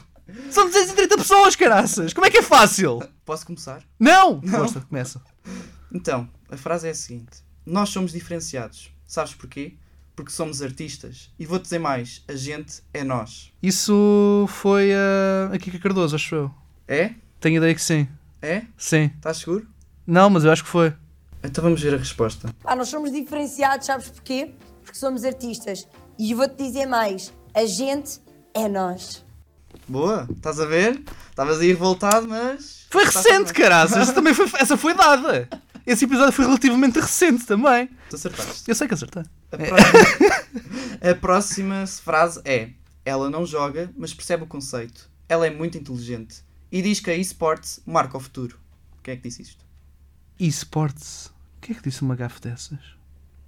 São 0.52 0.66
230 0.66 1.18
pessoas, 1.18 1.56
caraças. 1.56 2.14
Como 2.14 2.26
é 2.26 2.30
que 2.32 2.38
é 2.38 2.42
fácil? 2.42 3.02
Posso 3.26 3.46
começar? 3.46 3.84
Não! 4.00 4.40
Não. 4.42 4.60
Força, 4.60 4.82
começa. 4.82 5.22
Então, 5.92 6.30
a 6.50 6.56
frase 6.58 6.88
é 6.88 6.92
a 6.92 6.96
seguinte: 6.96 7.44
Nós 7.66 7.90
somos 7.90 8.12
diferenciados. 8.14 8.92
Sabes 9.06 9.34
porquê? 9.34 9.76
Porque 10.16 10.32
somos 10.32 10.62
artistas. 10.62 11.32
E 11.38 11.46
vou-te 11.46 11.64
dizer 11.64 11.80
mais: 11.80 12.24
a 12.28 12.36
gente 12.36 12.82
é 12.94 13.04
nós. 13.04 13.52
Isso 13.62 14.46
foi 14.50 14.94
a 14.94 15.54
a 15.54 15.58
Kika 15.58 15.80
Cardoso, 15.80 16.16
acho 16.16 16.36
eu. 16.36 16.52
É? 16.88 17.12
Tenho 17.40 17.58
ideia 17.58 17.76
que 17.76 17.82
sim. 17.82 18.08
É? 18.42 18.64
Sim. 18.78 19.12
Estás 19.16 19.38
seguro? 19.38 19.68
Não, 20.06 20.30
mas 20.30 20.46
eu 20.46 20.52
acho 20.52 20.64
que 20.64 20.70
foi. 20.70 20.94
Então 21.44 21.64
vamos 21.64 21.82
ver 21.82 21.94
a 21.94 21.98
resposta. 21.98 22.50
Ah, 22.64 22.76
nós 22.76 22.88
somos 22.88 23.12
diferenciados, 23.12 23.86
sabes 23.86 24.10
porquê? 24.10 24.54
Porque 24.84 24.98
somos 24.98 25.24
artistas. 25.26 25.88
E 26.18 26.34
vou-te 26.34 26.56
dizer 26.56 26.86
mais: 26.86 27.34
a 27.54 27.66
gente 27.66 28.22
é 28.54 28.68
nós. 28.68 29.26
Boa, 29.88 30.28
estás 30.32 30.60
a 30.60 30.66
ver? 30.66 31.02
Estavas 31.30 31.60
aí 31.60 31.68
revoltado, 31.68 32.28
mas. 32.28 32.88
Foi 32.90 33.04
recente, 33.04 33.54
caraças. 33.54 34.12
Também 34.14 34.34
foi, 34.34 34.50
essa 34.60 34.78
foi 34.78 34.94
dada. 34.94 35.48
Esse 35.86 36.06
episódio 36.06 36.34
foi 36.34 36.46
relativamente 36.46 37.00
recente 37.00 37.46
também. 37.46 37.90
Tu 38.10 38.18
acertaste. 38.18 38.64
Eu 38.68 38.76
sei 38.76 38.88
que 38.90 38.94
acertei. 38.94 39.24
A 39.52 39.58
próxima, 39.58 40.36
a 41.12 41.16
próxima 41.16 41.88
frase 41.88 42.42
é: 42.44 42.72
Ela 43.06 43.30
não 43.30 43.46
joga, 43.46 43.90
mas 43.96 44.14
percebe 44.14 44.44
o 44.44 44.48
conceito. 44.48 45.10
Ela 45.30 45.48
é 45.48 45.50
muito 45.50 45.78
inteligente. 45.78 46.44
E 46.72 46.82
diz 46.82 47.00
que 47.00 47.10
a 47.12 47.16
eSports 47.16 47.80
marca 47.86 48.18
o 48.18 48.20
futuro. 48.20 48.58
Quem 49.04 49.14
é 49.14 49.18
que 49.18 49.24
disse 49.24 49.42
isto? 49.42 49.66
eSports. 50.40 51.28
O 51.58 51.62
que 51.62 51.72
é 51.72 51.76
que 51.76 51.84
disse 51.84 52.02
uma 52.02 52.16
gafe 52.16 52.40
dessas? 52.42 52.80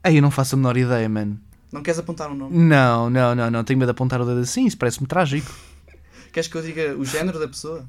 Ei, 0.04 0.18
eu 0.18 0.22
não 0.22 0.32
faço 0.32 0.56
a 0.56 0.58
menor 0.58 0.76
ideia, 0.78 1.08
mano. 1.08 1.40
Não 1.72 1.84
queres 1.84 2.00
apontar 2.00 2.30
um 2.32 2.36
nome? 2.36 2.58
Não, 2.58 3.10
não, 3.10 3.36
não, 3.36 3.52
não. 3.52 3.64
Tenho 3.64 3.78
medo 3.78 3.88
de 3.90 3.92
apontar 3.92 4.20
o 4.20 4.26
dedo 4.26 4.40
assim. 4.40 4.66
Isso 4.66 4.78
parece-me 4.78 5.06
trágico. 5.08 5.52
Queres 6.34 6.48
que 6.48 6.56
eu 6.56 6.62
diga 6.64 6.96
o 6.98 7.06
género 7.06 7.40
da 7.40 7.48
pessoa? 7.48 7.88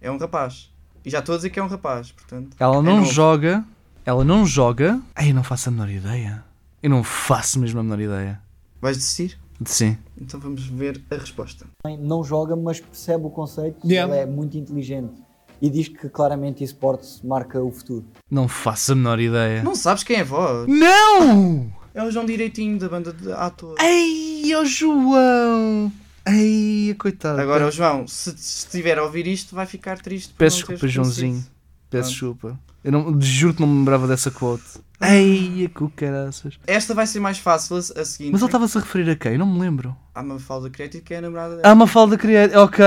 É 0.00 0.10
um 0.10 0.16
rapaz. 0.16 0.70
E 1.04 1.10
já 1.10 1.18
estou 1.18 1.34
a 1.34 1.38
dizer 1.38 1.50
que 1.50 1.58
é 1.58 1.62
um 1.62 1.68
rapaz, 1.68 2.10
portanto. 2.12 2.56
Ela 2.58 2.76
é 2.76 2.82
não 2.82 2.98
novo. 3.00 3.12
joga. 3.12 3.64
Ela 4.04 4.24
não 4.24 4.46
joga. 4.46 5.00
Ei, 5.18 5.30
eu 5.30 5.34
não 5.34 5.44
faço 5.44 5.68
a 5.68 5.72
menor 5.72 5.90
ideia. 5.90 6.42
Eu 6.82 6.88
não 6.90 7.04
faço 7.04 7.58
mesmo 7.58 7.80
a 7.80 7.82
menor 7.82 8.00
ideia. 8.00 8.40
Vais 8.80 8.96
desistir? 8.96 9.38
Sim. 9.64 9.96
Então 10.20 10.38
vamos 10.38 10.66
ver 10.66 11.02
a 11.10 11.16
resposta. 11.16 11.66
não 12.00 12.22
joga, 12.22 12.54
mas 12.54 12.80
percebe 12.80 13.26
o 13.26 13.30
conceito. 13.30 13.86
Yeah. 13.86 14.12
Ele 14.12 14.22
é 14.22 14.26
muito 14.26 14.56
inteligente 14.56 15.12
e 15.60 15.68
diz 15.68 15.88
que 15.88 16.08
claramente 16.08 16.62
esportes 16.62 17.20
marca 17.22 17.62
o 17.62 17.70
futuro. 17.70 18.04
Não 18.30 18.46
faço 18.46 18.92
a 18.92 18.94
menor 18.94 19.18
ideia. 19.18 19.62
Não 19.62 19.74
sabes 19.74 20.04
quem 20.04 20.16
é 20.16 20.20
a 20.20 20.24
voz? 20.24 20.68
Não! 20.68 21.72
É 21.94 22.02
o 22.02 22.10
João 22.10 22.24
Direitinho 22.26 22.78
da 22.78 22.88
banda 22.88 23.12
de 23.12 23.32
ator. 23.32 23.74
Ei, 23.80 24.54
ó 24.54 24.64
João! 24.64 25.92
Ei, 26.26 26.94
coitado. 26.98 27.40
Agora, 27.40 27.66
o 27.66 27.70
João, 27.70 28.06
se 28.06 28.30
estiver 28.30 28.98
a 28.98 29.02
ouvir 29.02 29.26
isto, 29.26 29.54
vai 29.54 29.66
ficar 29.66 29.98
triste. 29.98 30.34
Peço 30.36 30.58
desculpa, 30.58 30.86
Joãozinho. 30.86 31.44
Peço 31.90 32.10
Pronto. 32.18 32.34
desculpa. 32.34 32.60
Eu 32.84 32.92
não, 32.92 33.20
juro 33.20 33.54
que 33.54 33.60
não 33.60 33.68
me 33.68 33.78
lembrava 33.78 34.06
dessa 34.06 34.30
quote. 34.30 34.62
Ei, 35.00 35.68
que 35.68 35.88
caraças. 35.90 36.58
Esta 36.66 36.94
vai 36.94 37.06
ser 37.06 37.20
mais 37.20 37.38
fácil, 37.38 37.76
a 37.76 37.78
a 37.78 38.04
seguinte. 38.04 38.32
Mas 38.32 38.40
ele 38.40 38.48
estava-se 38.48 38.78
a 38.78 38.80
referir 38.80 39.10
a 39.10 39.16
quem? 39.16 39.38
Não 39.38 39.46
me 39.46 39.60
lembro. 39.60 39.96
Há 40.14 40.22
uma 40.22 40.38
falda 40.38 40.68
Creative 40.68 41.02
que 41.02 41.14
é 41.14 41.18
a 41.18 41.20
namorada 41.22 41.56
dela. 41.56 41.62
Ah, 41.68 41.72
uma 41.72 41.86
falda 41.86 42.18
criada. 42.18 42.60
Ok. 42.62 42.84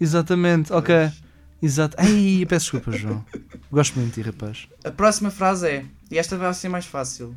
Exatamente. 0.00 0.72
Ok. 0.72 0.94
Exato. 1.62 1.96
Ei, 2.02 2.44
peço 2.44 2.72
desculpa, 2.72 2.92
João. 2.96 3.24
Gosto 3.72 3.98
muito 3.98 4.14
de 4.14 4.22
ti, 4.22 4.26
rapaz. 4.26 4.68
A 4.84 4.90
próxima 4.90 5.30
frase 5.30 5.66
é, 5.68 5.84
e 6.10 6.18
esta 6.18 6.36
vai 6.36 6.52
ser 6.52 6.68
mais 6.68 6.84
fácil. 6.86 7.34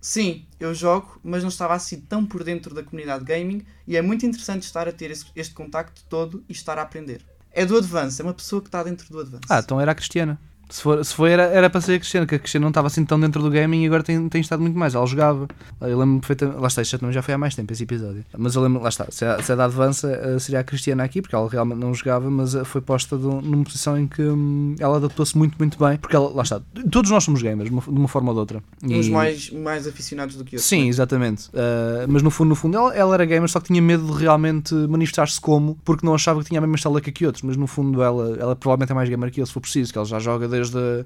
Sim, 0.00 0.46
eu 0.58 0.74
jogo, 0.74 1.20
mas 1.22 1.42
não 1.42 1.50
estava 1.50 1.74
assim 1.74 2.00
tão 2.00 2.24
por 2.24 2.42
dentro 2.42 2.74
da 2.74 2.82
comunidade 2.82 3.22
gaming 3.24 3.66
e 3.86 3.96
é 3.96 4.02
muito 4.02 4.24
interessante 4.24 4.62
estar 4.62 4.88
a 4.88 4.92
ter 4.92 5.10
este 5.10 5.52
contacto 5.52 6.02
todo 6.08 6.42
e 6.48 6.52
estar 6.52 6.78
a 6.78 6.82
aprender. 6.82 7.22
É 7.52 7.66
do 7.66 7.76
Advance, 7.76 8.20
é 8.20 8.24
uma 8.24 8.34
pessoa 8.34 8.62
que 8.62 8.68
está 8.68 8.82
dentro 8.82 9.08
do 9.10 9.20
Advance. 9.20 9.44
Ah, 9.48 9.58
então 9.58 9.80
era 9.80 9.92
a 9.92 9.94
Cristiana. 9.94 10.38
Se 10.70 10.82
for, 10.82 11.04
se 11.04 11.14
for 11.14 11.28
era, 11.28 11.42
era 11.44 11.68
para 11.68 11.80
ser 11.80 11.94
a 11.94 11.98
Cristiana, 11.98 12.26
que 12.26 12.34
a 12.36 12.38
Cristiana 12.38 12.62
não 12.64 12.70
estava 12.70 12.86
assim 12.86 13.04
tão 13.04 13.18
dentro 13.18 13.42
do 13.42 13.50
gaming 13.50 13.82
e 13.82 13.86
agora 13.86 14.02
tem, 14.02 14.28
tem 14.28 14.40
estado 14.40 14.60
muito 14.60 14.78
mais. 14.78 14.94
Ela 14.94 15.04
jogava. 15.06 15.48
Eu 15.80 15.98
lembro 15.98 16.20
perfeitamente. 16.20 16.60
Lá 16.60 16.68
está, 16.68 16.80
isto 16.82 16.92
já 16.92 16.98
também 16.98 17.12
já 17.12 17.22
foi 17.22 17.34
há 17.34 17.38
mais 17.38 17.54
tempo 17.54 17.72
esse 17.72 17.82
episódio. 17.82 18.24
Mas 18.38 18.54
eu 18.54 18.62
lembro, 18.62 18.80
lá 18.80 18.88
está. 18.88 19.06
Se 19.10 19.24
é, 19.24 19.42
se 19.42 19.50
é 19.52 19.56
da 19.56 19.64
Advança, 19.64 20.08
eh, 20.10 20.38
seria 20.38 20.60
a 20.60 20.64
Cristiana 20.64 21.02
aqui, 21.02 21.20
porque 21.20 21.34
ela 21.34 21.48
realmente 21.48 21.78
não 21.78 21.92
jogava, 21.92 22.30
mas 22.30 22.54
eh, 22.54 22.62
foi 22.62 22.80
posta 22.80 23.18
de 23.18 23.26
um- 23.26 23.40
numa 23.40 23.64
posição 23.64 23.98
em 23.98 24.06
que 24.06 24.22
hum, 24.22 24.76
ela 24.78 24.98
adaptou-se 24.98 25.36
muito, 25.36 25.56
muito 25.58 25.76
bem. 25.76 25.96
Porque 25.96 26.14
ela, 26.14 26.30
lá 26.32 26.42
está. 26.44 26.60
Todos 26.90 27.10
nós 27.10 27.24
somos 27.24 27.42
gamers, 27.42 27.68
de 27.68 27.74
uma, 27.74 28.06
forma 28.08 28.28
ou 28.30 28.34
de 28.34 28.40
outra. 28.40 28.62
Uns 28.84 29.06
E- 29.08 29.10
mais, 29.10 29.50
mais 29.50 29.88
aficionados 29.88 30.36
do 30.36 30.44
que 30.44 30.54
outros. 30.54 30.68
Sim, 30.68 30.86
exatamente. 30.88 31.48
Uh, 31.48 32.06
mas 32.08 32.22
no 32.22 32.30
fundo, 32.30 32.50
no 32.50 32.54
fundo, 32.54 32.76
ela, 32.76 32.94
ela 32.94 33.14
era 33.14 33.24
gamer, 33.24 33.48
só 33.48 33.58
que 33.58 33.66
tinha 33.66 33.82
medo 33.82 34.06
de 34.06 34.12
realmente 34.22 34.72
manifestar-se 34.72 35.40
como, 35.40 35.76
porque 35.84 36.06
não 36.06 36.14
achava 36.14 36.40
que 36.42 36.46
tinha 36.46 36.58
a 36.58 36.60
mesma 36.60 36.76
estética 36.76 37.10
que 37.10 37.26
outros. 37.26 37.42
Mas 37.42 37.56
no 37.56 37.66
fundo, 37.66 38.00
ela, 38.02 38.36
ela 38.38 38.54
provavelmente 38.54 38.92
é 38.92 38.94
mais 38.94 39.08
gamer 39.08 39.32
que 39.32 39.40
eu, 39.40 39.46
se 39.46 39.52
for 39.52 39.60
preciso, 39.60 39.90
que 39.92 39.98
ela 39.98 40.06
já 40.06 40.20
joga 40.20 40.46
desde. 40.46 40.59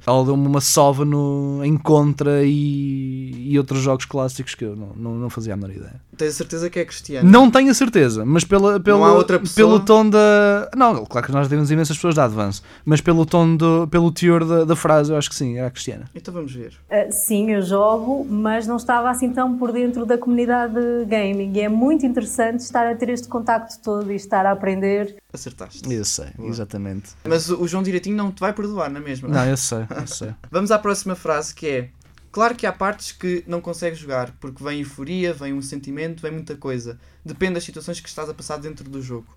Ela 0.07 0.25
deu-me 0.25 0.47
uma 0.47 0.61
sova 0.61 1.05
no, 1.05 1.61
em 1.63 1.77
Contra 1.77 2.43
e, 2.45 3.51
e 3.51 3.59
outros 3.59 3.81
jogos 3.81 4.05
clássicos 4.05 4.55
que 4.55 4.65
eu 4.65 4.75
não, 4.75 4.89
não, 4.97 5.15
não 5.15 5.31
fazia 5.31 5.55
a 5.55 5.57
menor 5.57 5.71
ideia. 5.71 6.01
Tens 6.17 6.29
a 6.29 6.33
certeza 6.33 6.71
que 6.71 6.79
é 6.79 6.85
cristiano? 6.85 7.29
Não 7.29 7.51
tenho 7.51 7.71
a 7.71 7.75
certeza, 7.75 8.25
mas 8.25 8.45
pela, 8.45 8.79
pessoa? 8.81 9.25
pelo 9.55 9.81
tom 9.81 10.09
da. 10.09 10.71
Não, 10.77 11.05
claro 11.05 11.27
que 11.27 11.33
nós 11.33 11.49
temos 11.49 11.71
imensas 11.71 11.97
pessoas 11.97 12.15
da 12.15 12.25
Advance, 12.25 12.63
mas 12.85 13.01
pelo 13.01 13.27
tom, 13.27 13.57
do, 13.57 13.89
pelo 13.89 14.11
teor 14.13 14.45
da, 14.45 14.65
da 14.65 14.77
frase, 14.77 15.13
eu 15.13 15.19
acho 15.19 15.29
que 15.29 15.35
sim, 15.35 15.59
era 15.59 15.67
a 15.67 15.71
Cristiana. 15.71 16.05
Então 16.15 16.33
vamos 16.33 16.53
ver. 16.53 16.75
Uh, 16.91 17.11
sim, 17.11 17.51
eu 17.51 17.63
jogo, 17.63 18.25
mas 18.29 18.67
não 18.67 18.77
estava 18.77 19.11
assim 19.11 19.31
tão 19.31 19.57
por 19.59 19.73
dentro 19.73 20.07
da 20.07 20.17
comunidade 20.17 20.81
gaming. 21.07 21.53
E 21.55 21.61
é 21.61 21.69
muito 21.69 22.07
interessante 22.07 22.61
estar 22.61 22.87
a 22.87 22.95
ter 22.95 23.09
este 23.09 23.29
contacto 23.29 23.79
todo 23.83 24.11
e 24.13 24.17
estar 24.17 24.47
a 24.47 24.53
aprender. 24.53 25.17
Acertaste. 25.35 25.93
Eu 25.93 26.05
sei, 26.05 26.29
exatamente. 26.45 27.11
Mas 27.25 27.51
o 27.51 27.61
o 27.61 27.69
João 27.69 27.83
Direitinho 27.83 28.17
não 28.17 28.31
te 28.31 28.41
vai 28.41 28.53
perdoar, 28.53 28.91
não 28.91 29.01
é 29.01 29.05
mesmo? 29.05 29.29
Não, 29.29 29.45
eu 29.45 29.57
sei, 29.57 29.87
eu 29.91 30.07
sei. 30.07 30.35
Vamos 30.51 30.71
à 30.71 30.79
próxima 30.79 31.15
frase 31.17 31.55
que 31.55 31.67
é 31.67 31.91
Claro 32.35 32.57
que 32.57 32.67
há 32.67 32.73
partes 32.73 33.13
que 33.13 33.45
não 33.47 33.61
consegues 33.61 33.97
jogar, 33.97 34.33
porque 34.41 34.63
vem 34.63 34.81
euforia, 34.81 35.33
vem 35.33 35.53
um 35.55 35.63
sentimento, 35.63 36.21
vem 36.21 36.33
muita 36.33 36.57
coisa. 36.57 36.99
Depende 37.25 37.55
das 37.55 37.63
situações 37.63 38.01
que 38.01 38.09
estás 38.09 38.29
a 38.29 38.35
passar 38.35 38.57
dentro 38.57 38.91
do 38.91 39.01
jogo. 39.01 39.29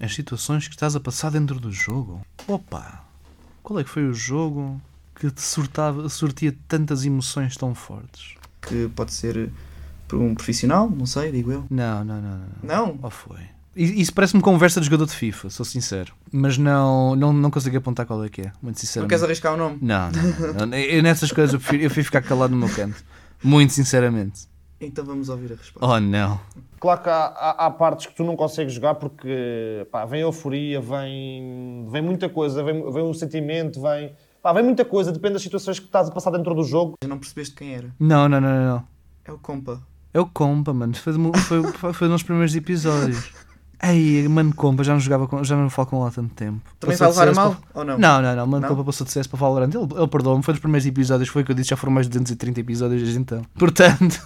As 0.00 0.14
situações 0.14 0.66
que 0.66 0.74
estás 0.74 0.96
a 0.96 1.00
passar 1.00 1.30
dentro 1.30 1.60
do 1.60 1.70
jogo. 1.70 2.24
Opa! 2.48 3.04
Qual 3.62 3.78
é 3.78 3.84
que 3.84 3.90
foi 3.90 4.08
o 4.08 4.14
jogo 4.14 4.80
que 5.14 5.30
te 5.30 5.42
sortava, 5.42 6.08
sortia 6.08 6.56
tantas 6.66 7.04
emoções 7.04 7.58
tão 7.58 7.74
fortes? 7.74 8.36
Que 8.62 8.88
pode 8.88 9.12
ser 9.12 9.52
por 10.08 10.18
um 10.18 10.34
profissional, 10.34 10.88
não 10.88 11.04
sei, 11.04 11.30
digo 11.30 11.52
eu. 11.52 11.66
Não, 11.68 12.02
não, 12.02 12.22
não, 12.22 12.38
não. 12.38 12.48
Não? 12.62 12.98
Ou 13.02 13.10
foi? 13.10 13.42
Isso 13.76 14.12
parece-me 14.12 14.42
conversa 14.42 14.80
de 14.80 14.86
jogador 14.86 15.06
de 15.06 15.12
FIFA, 15.12 15.48
sou 15.48 15.64
sincero. 15.64 16.12
Mas 16.32 16.58
não, 16.58 17.14
não, 17.14 17.32
não 17.32 17.50
consigo 17.50 17.76
apontar 17.76 18.04
qual 18.04 18.24
é 18.24 18.28
que 18.28 18.40
é, 18.40 18.52
muito 18.60 18.74
Não 18.76 18.80
sinceramente. 18.80 19.08
queres 19.10 19.22
arriscar 19.24 19.54
o 19.54 19.56
nome? 19.56 19.78
Não, 19.80 20.10
não, 20.10 20.52
não, 20.54 20.66
não. 20.66 20.76
Eu, 20.78 21.02
nessas 21.02 21.30
coisas 21.30 21.54
eu 21.54 21.60
prefiro, 21.60 21.82
eu 21.84 21.88
prefiro 21.88 22.04
ficar 22.06 22.22
calado 22.22 22.50
no 22.54 22.66
meu 22.66 22.74
canto. 22.74 22.96
Muito 23.42 23.72
sinceramente. 23.72 24.48
Então 24.80 25.04
vamos 25.04 25.28
ouvir 25.28 25.52
a 25.52 25.56
resposta. 25.56 25.86
Oh 25.86 26.00
não. 26.00 26.40
Claro 26.80 27.02
que 27.02 27.08
há, 27.10 27.26
há- 27.26 27.66
há 27.66 27.70
partes 27.70 28.06
que 28.06 28.14
tu 28.14 28.24
não 28.24 28.34
consegues 28.34 28.72
jogar 28.72 28.94
porque 28.96 29.86
pá, 29.92 30.04
vem 30.04 30.22
euforia, 30.22 30.80
vem, 30.80 31.86
vem 31.90 32.02
muita 32.02 32.28
coisa, 32.28 32.62
vem, 32.64 32.90
vem 32.92 33.02
um 33.04 33.12
sentimento, 33.14 33.80
vem, 33.80 34.12
pá, 34.42 34.52
vem 34.52 34.64
muita 34.64 34.84
coisa, 34.84 35.12
depende 35.12 35.34
das 35.34 35.42
situações 35.42 35.78
que 35.78 35.84
estás 35.86 36.08
a 36.08 36.10
passar 36.12 36.30
dentro 36.30 36.54
do 36.54 36.64
jogo. 36.64 36.94
Já 37.02 37.08
não 37.08 37.18
percebeste 37.18 37.54
quem 37.54 37.74
era. 37.74 37.94
Não, 38.00 38.28
não, 38.28 38.40
não, 38.40 38.48
não. 38.48 38.64
não. 38.76 38.84
É 39.26 39.32
o 39.32 39.38
Compa. 39.38 39.80
É 40.12 40.18
o 40.20 40.26
Compa, 40.26 40.72
mano. 40.74 40.94
Foi, 40.96 41.12
foi, 41.40 41.62
foi, 41.72 41.92
foi 41.92 42.08
nos 42.08 42.22
primeiros 42.22 42.56
episódios. 42.56 43.30
Ei, 43.82 44.28
mano, 44.28 44.54
Compa, 44.54 44.84
já 44.84 44.92
não 44.92 45.00
jogava 45.00 45.26
com, 45.26 45.42
já 45.42 45.56
não 45.56 45.70
falo 45.70 45.88
com 45.88 46.00
ele 46.00 46.08
há 46.08 46.10
tanto 46.10 46.34
tempo. 46.34 46.60
Também 46.78 46.98
Passou 46.98 47.14
vai 47.14 47.26
levar 47.26 47.40
a 47.40 47.44
mal? 47.46 47.54
para- 47.56 47.80
Ou 47.80 47.84
não? 47.86 47.98
Não, 47.98 48.20
não, 48.22 48.46
não. 48.60 48.68
Compa 48.68 48.84
passou 48.84 49.06
de 49.06 49.12
CS 49.12 49.26
para 49.26 49.38
Valorant. 49.38 49.70
Ele, 49.72 49.88
ele 49.96 50.06
perdoou-me, 50.08 50.42
foi 50.42 50.52
dos 50.52 50.60
primeiros 50.60 50.86
episódios, 50.86 51.28
foi 51.30 51.40
o 51.42 51.44
que 51.46 51.52
eu 51.52 51.56
disse, 51.56 51.70
já 51.70 51.76
foram 51.76 51.92
mais 51.94 52.06
de 52.06 52.10
230 52.10 52.60
episódios 52.60 53.00
desde 53.00 53.18
então. 53.18 53.42
Portanto, 53.58 54.20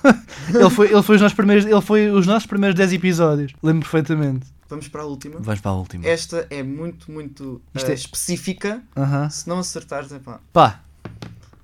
ele, 0.52 0.70
foi, 0.70 0.92
ele, 0.92 1.02
foi 1.02 1.14
os 1.16 1.22
nossos 1.22 1.36
primeiros, 1.36 1.64
ele 1.64 1.80
foi 1.80 2.10
os 2.10 2.26
nossos 2.26 2.46
primeiros 2.46 2.76
10 2.76 2.92
episódios. 2.94 3.52
Lembro 3.62 3.82
perfeitamente. 3.88 4.46
Vamos 4.68 4.88
para 4.88 5.02
a 5.02 5.04
última. 5.06 5.38
Vais 5.38 5.60
para 5.60 5.70
a 5.70 5.74
última. 5.74 6.04
Esta 6.06 6.46
é 6.50 6.62
muito, 6.62 7.12
muito 7.12 7.60
Isto 7.74 7.88
eh, 7.90 7.92
é- 7.92 7.94
específica. 7.94 8.82
Aham. 8.96 9.30
Se 9.30 9.48
não 9.48 9.60
acertares, 9.60 10.10
é 10.10 10.18
pá. 10.18 10.40
Pá. 10.52 10.80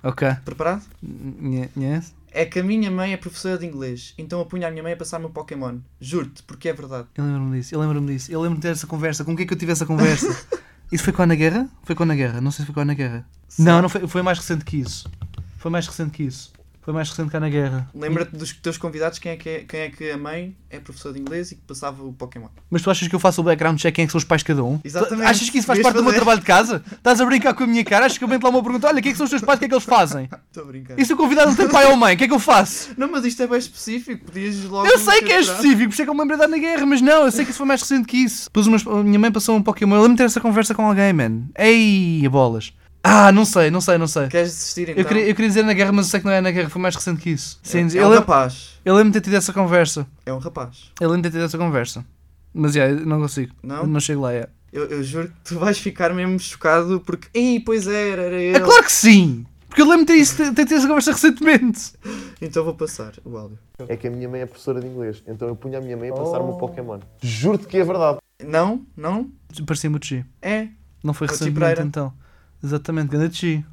Ok. 0.03 0.27
Preparado? 0.45 0.83
Nhé. 1.03 2.01
É 2.33 2.45
que 2.45 2.59
a 2.59 2.63
minha 2.63 2.89
mãe 2.89 3.11
é 3.11 3.17
professora 3.17 3.57
de 3.57 3.65
inglês, 3.65 4.13
então 4.17 4.39
eu 4.39 4.45
punha 4.45 4.67
a 4.67 4.71
minha 4.71 4.81
mãe 4.81 4.93
a 4.93 4.97
passar-me 4.97 5.25
o 5.25 5.29
Pokémon. 5.29 5.79
Juro-te, 5.99 6.41
porque 6.43 6.69
é 6.69 6.73
verdade. 6.73 7.07
Eu 7.15 7.25
lembro-me 7.25 7.57
disso, 7.57 7.75
eu 7.75 7.79
lembro-me 7.81 8.13
disso. 8.13 8.31
Eu 8.31 8.39
lembro-me 8.39 8.61
de 8.61 8.67
ter 8.67 8.71
essa 8.71 8.87
conversa. 8.87 9.25
Com 9.25 9.35
quem 9.35 9.43
é 9.43 9.47
que 9.47 9.53
eu 9.53 9.57
tive 9.57 9.73
essa 9.73 9.85
conversa? 9.85 10.27
Isso 10.91 11.05
foi 11.05 11.13
com 11.13 11.21
a 11.21 11.25
Guerra? 11.25 11.69
Foi 11.83 11.95
com 11.95 12.03
a 12.03 12.15
Guerra. 12.15 12.41
Não 12.41 12.51
sei 12.51 12.65
se 12.65 12.71
foi 12.71 12.83
com 12.83 12.89
a 12.89 12.93
Guerra. 12.93 13.25
Não, 13.57 13.81
não 13.81 13.87
foi, 13.87 14.05
foi 14.07 14.21
mais 14.21 14.37
recente 14.37 14.65
que 14.65 14.77
isso. 14.77 15.09
Foi 15.57 15.71
mais 15.71 15.87
recente 15.87 16.11
que 16.11 16.23
isso. 16.23 16.51
Foi 16.83 16.91
mais 16.93 17.09
recente 17.09 17.29
que 17.29 17.35
a 17.35 17.39
Ana 17.39 17.49
Guerra. 17.49 17.87
Lembra-te 17.93 18.35
dos 18.35 18.53
teus 18.53 18.75
convidados 18.75 19.19
quem 19.19 19.33
é, 19.33 19.35
que 19.37 19.47
é, 19.47 19.59
quem 19.59 19.79
é 19.81 19.89
que 19.89 20.09
a 20.09 20.17
mãe 20.17 20.55
é 20.67 20.79
professora 20.79 21.13
de 21.13 21.19
inglês 21.21 21.51
e 21.51 21.55
que 21.55 21.61
passava 21.61 22.03
o 22.03 22.11
Pokémon. 22.11 22.47
Mas 22.71 22.81
tu 22.81 22.89
achas 22.89 23.07
que 23.07 23.13
eu 23.13 23.19
faço 23.19 23.39
o 23.39 23.43
background 23.43 23.77
check 23.79 23.93
quem 23.93 24.03
é 24.03 24.05
que 24.07 24.11
são 24.11 24.17
os 24.17 24.23
pais 24.25 24.41
de 24.41 24.45
cada 24.45 24.63
um? 24.63 24.79
Exatamente. 24.83 25.27
Achas 25.29 25.47
que 25.49 25.59
isso 25.59 25.67
faz 25.67 25.79
parte 25.79 25.95
do 25.97 26.01
meu 26.01 26.05
fazer. 26.05 26.15
trabalho 26.17 26.39
de 26.39 26.45
casa? 26.47 26.83
Estás 26.91 27.21
a 27.21 27.25
brincar 27.25 27.53
com 27.53 27.65
a 27.65 27.67
minha 27.67 27.83
cara? 27.85 28.07
Achas 28.07 28.17
que 28.17 28.23
eu 28.23 28.27
meto 28.27 28.41
lá 28.43 28.49
uma 28.49 28.63
pergunta? 28.63 28.87
Olha, 28.87 28.99
quem 28.99 29.09
é 29.09 29.13
que 29.13 29.17
são 29.17 29.25
os 29.25 29.29
teus 29.29 29.43
pais? 29.43 29.57
O 29.57 29.59
que 29.59 29.65
é 29.65 29.67
que 29.67 29.75
eles 29.75 29.83
fazem? 29.83 30.27
Estou 30.49 30.63
a 30.63 30.65
brincar. 30.65 30.99
E 30.99 31.05
se 31.05 31.13
o 31.13 31.17
convidado 31.17 31.49
não 31.49 31.55
tem 31.55 31.69
pai 31.69 31.85
ou 31.85 31.95
mãe? 31.95 32.15
O 32.15 32.17
que 32.17 32.23
é 32.23 32.27
que 32.27 32.33
eu 32.33 32.39
faço? 32.39 32.89
Não, 32.97 33.11
mas 33.11 33.25
isto 33.25 33.43
é 33.43 33.47
bem 33.47 33.59
específico. 33.59 34.25
Podias 34.25 34.63
logo. 34.63 34.87
Eu 34.87 34.97
sei 34.97 35.21
que 35.21 35.31
é 35.31 35.39
específico, 35.39 35.83
por 35.89 35.93
isso 35.93 36.01
é 36.01 36.05
que 36.05 36.09
eu 36.09 36.15
me 36.15 36.21
lembrei 36.21 36.39
da 36.39 36.45
Ana 36.45 36.57
Guerra, 36.57 36.85
mas 36.87 36.99
não, 37.01 37.25
eu 37.25 37.31
sei 37.31 37.45
que 37.45 37.51
isso 37.51 37.59
foi 37.59 37.67
mais 37.67 37.81
recente 37.81 38.07
que 38.07 38.17
isso. 38.17 38.45
Depois 38.45 38.65
umas- 38.65 38.87
a 38.87 39.03
minha 39.03 39.19
mãe 39.19 39.31
passou 39.31 39.55
um 39.55 39.61
Pokémon, 39.61 39.95
eu 39.95 40.01
lembro-me 40.01 40.15
de 40.15 40.23
ter 40.23 40.25
essa 40.25 40.41
conversa 40.41 40.73
com 40.73 40.87
alguém, 40.87 41.13
man. 41.13 41.43
Ei, 41.55 42.27
bolas. 42.27 42.73
Ah, 43.03 43.31
não 43.31 43.45
sei, 43.45 43.71
não 43.71 43.81
sei, 43.81 43.97
não 43.97 44.07
sei. 44.07 44.27
Queres 44.27 44.51
desistir 44.51 44.89
então? 44.89 45.01
Eu 45.01 45.05
queria, 45.05 45.27
eu 45.27 45.35
queria 45.35 45.49
dizer 45.49 45.63
na 45.63 45.73
guerra, 45.73 45.91
mas 45.91 46.05
eu 46.05 46.11
sei 46.11 46.19
que 46.19 46.25
não 46.25 46.33
é 46.33 46.41
na 46.41 46.51
guerra, 46.51 46.69
foi 46.69 46.81
mais 46.81 46.95
recente 46.95 47.21
que 47.21 47.31
isso. 47.31 47.59
Sim, 47.63 47.79
é 47.79 47.83
um 47.83 48.09
lembro, 48.09 48.19
rapaz. 48.19 48.79
eu 48.85 48.95
lembro 48.95 49.11
de 49.11 49.19
ter 49.19 49.25
tido 49.25 49.35
essa 49.37 49.51
conversa. 49.51 50.05
É 50.25 50.31
um 50.31 50.37
rapaz. 50.37 50.91
Eu 50.99 51.09
lembro 51.09 51.23
de 51.23 51.29
ter 51.29 51.37
tido 51.37 51.45
essa 51.45 51.57
conversa. 51.57 52.05
Mas 52.53 52.73
já, 52.73 52.87
eu 52.87 53.05
não 53.05 53.19
consigo. 53.19 53.53
Não? 53.63 53.87
Não 53.87 53.99
chego 53.99 54.21
lá, 54.21 54.33
é. 54.33 54.47
Eu, 54.71 54.85
eu 54.85 55.03
juro 55.03 55.27
que 55.27 55.33
tu 55.43 55.59
vais 55.59 55.77
ficar 55.77 56.13
mesmo 56.13 56.39
chocado 56.39 57.01
porque. 57.01 57.27
Ih, 57.37 57.59
pois 57.61 57.87
era, 57.87 58.21
era 58.23 58.35
ele. 58.35 58.57
É 58.57 58.59
claro 58.59 58.83
que 58.83 58.91
sim! 58.91 59.45
Porque 59.67 59.81
eu 59.81 59.85
lembro 59.87 60.05
de 60.05 60.13
ter, 60.13 60.19
isso, 60.19 60.35
ter, 60.35 60.53
ter 60.53 60.65
tido 60.65 60.77
essa 60.77 60.87
conversa 60.87 61.11
recentemente. 61.13 61.93
Então 62.43 62.63
vou 62.63 62.73
passar 62.73 63.13
o 63.23 63.37
áudio. 63.37 63.59
É 63.87 63.95
que 63.95 64.07
a 64.07 64.09
minha 64.09 64.27
mãe 64.27 64.41
é 64.41 64.47
professora 64.47 64.81
de 64.81 64.87
inglês, 64.87 65.21
então 65.27 65.47
eu 65.47 65.55
punha 65.55 65.77
a 65.77 65.81
minha 65.81 65.95
mãe 65.95 66.09
a 66.09 66.13
passar-me 66.13 66.49
o 66.49 66.57
Pokémon. 66.57 66.99
Juro-te 67.21 67.67
que 67.67 67.77
é 67.77 67.83
verdade. 67.83 68.17
Não, 68.43 68.83
não, 68.97 69.29
Parecia-me 69.63 69.97
o 69.97 69.99
G. 70.03 70.25
é. 70.41 70.69
Não 71.03 71.13
foi 71.13 71.27
recentemente 71.27 71.81
então. 71.81 72.11
Exatamente, 72.63 73.09
grande 73.09 73.37
G. 73.37 73.63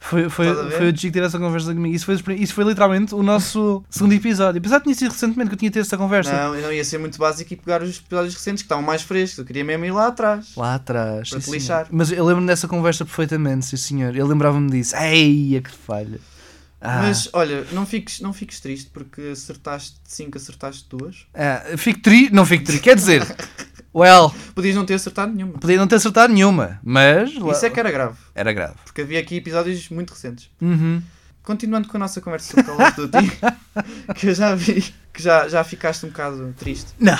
Foi, 0.00 0.30
foi, 0.30 0.46
foi 0.70 0.90
o 0.90 0.94
que 0.94 1.10
teve 1.10 1.26
essa 1.26 1.38
conversa 1.38 1.74
comigo. 1.74 1.94
Isso 1.94 2.06
foi, 2.06 2.34
isso 2.36 2.54
foi 2.54 2.64
literalmente 2.64 3.14
o 3.14 3.22
nosso 3.22 3.84
segundo 3.90 4.12
episódio. 4.12 4.58
Apesar 4.58 4.78
de 4.78 4.84
tinha 4.84 4.94
sido 4.94 5.10
recentemente 5.10 5.48
que 5.50 5.54
eu 5.54 5.58
tinha 5.58 5.70
tido 5.70 5.82
essa 5.82 5.98
conversa. 5.98 6.32
Não, 6.32 6.54
eu 6.54 6.62
não 6.62 6.72
ia 6.72 6.84
ser 6.84 6.98
muito 6.98 7.18
básico 7.18 7.52
e 7.52 7.56
pegar 7.56 7.82
os 7.82 7.98
episódios 7.98 8.34
recentes 8.34 8.62
que 8.62 8.66
estavam 8.66 8.82
mais 8.82 9.02
frescos. 9.02 9.38
Eu 9.38 9.44
queria 9.44 9.64
mesmo 9.64 9.84
ir 9.84 9.90
lá 9.90 10.06
atrás. 10.06 10.54
Lá 10.56 10.76
atrás. 10.76 11.30
Para 11.30 11.40
te 11.40 11.50
lixar. 11.50 11.88
Mas 11.90 12.12
eu 12.12 12.24
lembro-me 12.24 12.46
dessa 12.46 12.68
conversa 12.68 13.04
perfeitamente, 13.04 13.66
sim 13.66 13.76
senhor. 13.76 14.10
Ele 14.10 14.22
lembrava-me 14.22 14.70
disso. 14.70 14.96
Ei, 14.96 15.60
que 15.60 15.70
falha. 15.70 16.20
Ah, 16.80 17.02
Mas 17.02 17.28
olha, 17.32 17.66
não 17.72 17.84
fiques, 17.84 18.20
não 18.20 18.32
fiques 18.32 18.60
triste 18.60 18.88
porque 18.92 19.20
acertaste 19.32 19.96
5, 20.04 20.38
acertaste 20.38 20.86
duas. 20.88 21.26
ah, 21.34 21.76
fico 21.76 22.00
tri... 22.00 22.30
Não 22.30 22.46
fico 22.46 22.64
tri... 22.64 22.78
Quer 22.78 22.94
dizer... 22.94 23.26
Well, 23.98 24.32
Podias 24.54 24.74
não 24.76 24.84
ter 24.86 24.94
acertado 24.94 25.32
nenhuma. 25.32 25.54
podia 25.54 25.76
não 25.76 25.86
ter 25.86 25.96
acertado 25.96 26.32
nenhuma, 26.32 26.78
mas... 26.84 27.30
Isso 27.30 27.66
é 27.66 27.70
que 27.70 27.80
era 27.80 27.90
grave, 27.90 28.16
Era 28.34 28.52
grave. 28.52 28.74
porque 28.84 29.00
havia 29.02 29.20
aqui 29.20 29.36
episódios 29.36 29.88
muito 29.90 30.10
recentes. 30.12 30.50
Uhum. 30.60 31.02
continuando 31.42 31.88
com 31.88 31.96
a 31.96 32.00
nossa 32.00 32.20
conversa 32.20 32.48
sobre 32.50 32.64
Call 32.64 32.86
of 32.86 32.94
Duty, 32.96 33.30
que 34.16 34.26
eu 34.28 34.34
já 34.34 34.54
vi 34.54 34.82
que 35.12 35.22
já, 35.22 35.48
já 35.48 35.64
ficaste 35.64 36.04
um 36.06 36.10
bocado 36.10 36.54
triste. 36.58 36.92
Não. 36.98 37.18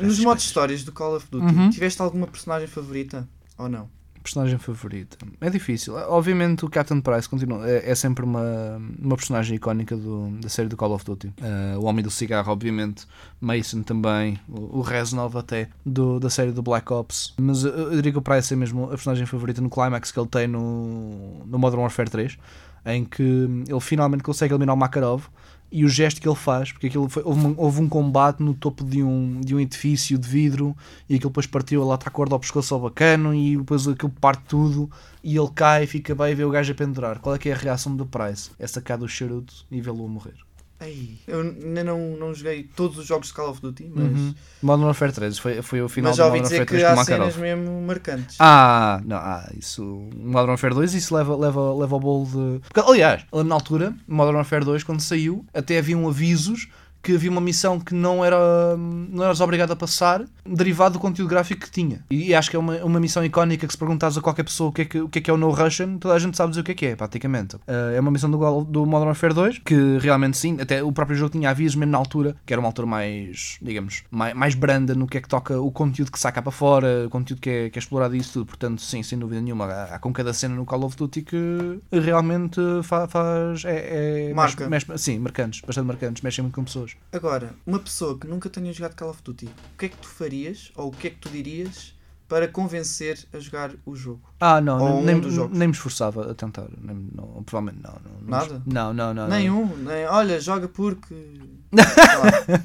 Nos 0.00 0.18
modos 0.20 0.44
histórias 0.44 0.82
do 0.82 0.92
Call 0.92 1.16
of 1.16 1.26
Duty, 1.30 1.54
Uhum. 1.54 1.70
tiveste 1.70 2.00
alguma 2.02 2.26
personagem 2.26 2.66
favorita? 2.68 3.28
Ou 3.58 3.68
não? 3.68 3.88
Personagem 4.24 4.56
favorita. 4.56 5.18
É 5.38 5.50
difícil. 5.50 5.94
Obviamente 6.08 6.64
o 6.64 6.70
Captain 6.70 6.98
Price 7.00 7.28
continua, 7.28 7.68
é, 7.68 7.90
é 7.90 7.94
sempre 7.94 8.24
uma, 8.24 8.80
uma 8.98 9.16
personagem 9.16 9.54
icónica 9.56 9.94
do- 9.94 10.30
da 10.40 10.48
série 10.48 10.66
do 10.68 10.76
Call 10.78 10.92
of 10.92 11.04
Duty. 11.04 11.26
Uh, 11.26 11.78
o 11.78 11.84
Homem 11.84 12.02
do 12.02 12.10
Cigarro, 12.10 12.50
obviamente. 12.50 13.06
Mason 13.38 13.82
também. 13.82 14.40
O, 14.48 14.78
o 14.78 14.80
Reznov 14.80 15.36
até, 15.36 15.68
do, 15.84 16.18
da 16.18 16.30
série 16.30 16.52
do 16.52 16.62
Black 16.62 16.90
Ops. 16.90 17.34
Mas 17.38 17.64
eu, 17.64 17.70
eu 17.72 17.90
diria 17.96 18.12
que 18.12 18.18
o 18.18 18.22
Price 18.22 18.50
é 18.52 18.56
mesmo 18.56 18.84
a 18.86 18.88
personagem 18.88 19.26
favorita 19.26 19.60
no 19.60 19.68
climax 19.68 20.10
que 20.10 20.18
ele 20.18 20.28
tem 20.28 20.48
no, 20.48 21.44
no 21.44 21.58
Modern 21.58 21.82
Warfare 21.82 22.08
3. 22.08 22.38
Em 22.86 23.04
que 23.04 23.22
ele 23.22 23.80
finalmente 23.80 24.22
consegue 24.22 24.52
eliminar 24.54 24.74
o 24.74 24.78
Makarov 24.78 25.24
e 25.70 25.84
o 25.84 25.88
gesto 25.88 26.20
que 26.20 26.28
ele 26.28 26.36
faz, 26.36 26.70
porque 26.70 26.86
aquilo 26.86 27.08
foi, 27.08 27.22
houve, 27.24 27.46
um, 27.46 27.54
houve 27.56 27.80
um 27.80 27.88
combate 27.88 28.42
no 28.42 28.54
topo 28.54 28.84
de 28.84 29.02
um, 29.02 29.40
de 29.40 29.54
um 29.54 29.60
edifício 29.60 30.16
de 30.16 30.28
vidro 30.28 30.76
e 31.08 31.16
aquilo 31.16 31.30
depois 31.30 31.46
partiu, 31.46 31.82
ele 31.82 31.94
está 31.94 32.08
a 32.08 32.12
corda 32.12 32.34
ao 32.34 32.40
pescoço 32.40 32.74
ao 32.74 32.80
bacano 32.80 33.34
e 33.34 33.56
depois 33.56 33.88
aquilo 33.88 34.12
parte 34.20 34.44
tudo 34.46 34.90
e 35.22 35.36
ele 35.36 35.50
cai, 35.54 35.86
fica 35.86 36.14
bem 36.14 36.32
e 36.32 36.34
vê 36.34 36.44
o 36.44 36.50
gajo 36.50 36.70
a 36.70 36.74
pendurar. 36.74 37.18
Qual 37.18 37.34
é 37.34 37.38
que 37.38 37.48
é 37.48 37.52
a 37.52 37.56
reação 37.56 37.96
do 37.96 38.06
Price? 38.06 38.50
É 38.58 38.66
sacar 38.66 38.98
do 38.98 39.08
charuto 39.08 39.52
e 39.70 39.80
vê-lo 39.80 40.04
a 40.04 40.08
morrer. 40.08 40.36
Ei, 40.84 41.18
eu 41.26 41.40
ainda 41.40 41.82
não, 41.84 41.98
não 42.16 42.34
joguei 42.34 42.64
todos 42.76 42.98
os 42.98 43.06
jogos 43.06 43.28
de 43.28 43.34
Call 43.34 43.50
of 43.50 43.60
Duty, 43.60 43.90
mas, 43.94 44.04
Uhum. 44.04 44.34
Modern 44.62 44.86
Warfare 44.86 45.12
3 45.12 45.38
foi, 45.38 45.62
foi 45.62 45.82
o 45.82 45.88
final 45.88 46.10
mas 46.10 46.16
já 46.16 46.24
do 46.24 46.26
ouvi 46.26 46.38
Modern 46.40 46.50
dizer 46.50 46.60
Warfare 46.60 46.80
3 46.80 46.94
que 46.94 47.00
há 47.00 47.04
cenas 47.04 47.36
mesmo 47.36 47.82
marcantes. 47.82 48.36
Ah, 48.38 49.00
não, 49.04 49.16
ah, 49.16 49.50
isso. 49.58 49.82
Modern 50.16 50.50
Warfare 50.50 50.74
2, 50.74 50.94
isso 50.94 51.14
leva, 51.14 51.36
leva, 51.36 51.74
leva 51.74 51.94
ao 51.94 52.00
bolo 52.00 52.26
de. 52.26 52.60
Porque, 52.68 52.80
aliás, 52.80 53.24
na 53.44 53.54
altura, 53.54 53.94
Modern 54.06 54.36
Warfare 54.36 54.64
2, 54.64 54.84
quando 54.84 55.00
saiu, 55.00 55.44
até 55.54 55.78
haviam 55.78 56.06
avisos 56.08 56.68
que 57.04 57.14
havia 57.14 57.30
uma 57.30 57.40
missão 57.40 57.78
que 57.78 57.94
não 57.94 58.24
era 58.24 58.36
não 58.76 59.22
eras 59.24 59.40
obrigado 59.40 59.70
a 59.72 59.76
passar, 59.76 60.24
derivado 60.44 60.94
do 60.94 60.98
conteúdo 60.98 61.28
gráfico 61.28 61.60
que 61.62 61.70
tinha. 61.70 62.04
E 62.10 62.34
acho 62.34 62.50
que 62.50 62.56
é 62.56 62.58
uma, 62.58 62.76
uma 62.84 62.98
missão 62.98 63.24
icónica 63.24 63.66
que 63.66 63.72
se 63.72 63.78
perguntares 63.78 64.16
a 64.16 64.20
qualquer 64.20 64.42
pessoa 64.44 64.70
o 64.70 64.72
que 64.72 64.82
é 64.82 64.84
que, 64.86 65.00
o 65.00 65.08
que, 65.08 65.18
é, 65.18 65.22
que 65.22 65.30
é 65.30 65.34
o 65.34 65.36
No 65.36 65.50
Russian, 65.50 65.98
toda 65.98 66.14
a 66.14 66.18
gente 66.18 66.36
sabe 66.36 66.50
dizer 66.50 66.62
o 66.62 66.64
que 66.64 66.72
é 66.72 66.74
que 66.74 66.86
é, 66.86 66.96
praticamente. 66.96 67.56
Ah, 67.68 67.92
é 67.94 68.00
uma 68.00 68.10
missão 68.10 68.30
do, 68.30 68.64
do 68.64 68.86
Modern 68.86 69.08
Warfare 69.08 69.34
2, 69.34 69.58
que 69.64 69.98
realmente 69.98 70.36
sim, 70.38 70.56
até 70.60 70.82
o 70.82 70.90
próprio 70.92 71.16
jogo 71.16 71.32
tinha 71.32 71.50
avisos 71.50 71.76
mesmo 71.76 71.92
na 71.92 71.98
altura, 71.98 72.34
que 72.46 72.52
era 72.52 72.60
uma 72.60 72.68
altura 72.68 72.86
mais, 72.86 73.58
digamos, 73.60 74.02
mais, 74.10 74.34
mais 74.34 74.54
branda 74.54 74.94
no 74.94 75.06
que 75.06 75.18
é 75.18 75.20
que 75.20 75.28
toca 75.28 75.60
o 75.60 75.70
conteúdo 75.70 76.10
que 76.10 76.18
saca 76.18 76.40
para 76.40 76.50
fora, 76.52 77.04
o 77.06 77.10
conteúdo 77.10 77.40
que 77.40 77.50
é, 77.50 77.70
que 77.70 77.78
é 77.78 77.80
explorado 77.80 78.16
e 78.16 78.18
isso 78.18 78.32
tudo. 78.34 78.46
Portanto, 78.46 78.80
sim, 78.80 79.02
sem 79.02 79.18
dúvida 79.18 79.40
nenhuma, 79.40 79.66
há, 79.66 79.94
há 79.96 79.98
com 79.98 80.12
cada 80.12 80.32
cena 80.32 80.54
no 80.54 80.64
Call 80.64 80.84
of 80.84 80.96
Duty 80.96 81.22
que 81.22 81.80
realmente 81.92 82.60
fa- 82.82 83.06
faz. 83.08 83.64
É, 83.64 84.28
é- 84.30 84.34
Marca. 84.34 84.68
mexe- 84.68 84.86
mexe- 84.88 85.02
sim, 85.04 85.18
marcantes, 85.18 85.60
bastante 85.66 85.86
marcantes, 85.86 86.22
mexem 86.22 86.42
muito 86.42 86.54
com 86.54 86.64
pessoas. 86.64 86.93
Agora, 87.12 87.54
uma 87.64 87.78
pessoa 87.78 88.18
que 88.18 88.26
nunca 88.26 88.50
tenha 88.50 88.72
jogado 88.72 88.96
Call 88.96 89.10
of 89.10 89.22
Duty, 89.22 89.46
o 89.46 89.78
que 89.78 89.86
é 89.86 89.88
que 89.88 89.96
tu 89.96 90.08
farias 90.08 90.72
ou 90.74 90.88
o 90.88 90.92
que 90.92 91.06
é 91.06 91.10
que 91.10 91.18
tu 91.18 91.28
dirias 91.28 91.93
para 92.28 92.48
convencer 92.48 93.18
a 93.32 93.38
jogar 93.38 93.70
o 93.84 93.94
jogo? 93.94 94.22
Ah, 94.40 94.60
não, 94.60 94.78
Ou 94.78 95.02
nem, 95.02 95.16
um 95.16 95.30
jogos. 95.30 95.56
nem 95.56 95.68
me 95.68 95.74
esforçava 95.74 96.30
a 96.30 96.34
tentar. 96.34 96.66
Nem, 96.80 97.08
não, 97.14 97.42
provavelmente 97.44 97.82
não. 97.82 97.92
não, 98.04 98.20
não 98.20 98.28
Nada? 98.28 98.62
Não, 98.66 98.94
não, 98.94 99.14
não. 99.14 99.28
Nenhum, 99.28 99.66
nem, 99.76 100.06
olha, 100.06 100.40
joga 100.40 100.68
porque. 100.68 101.14
Lá. 101.74 102.60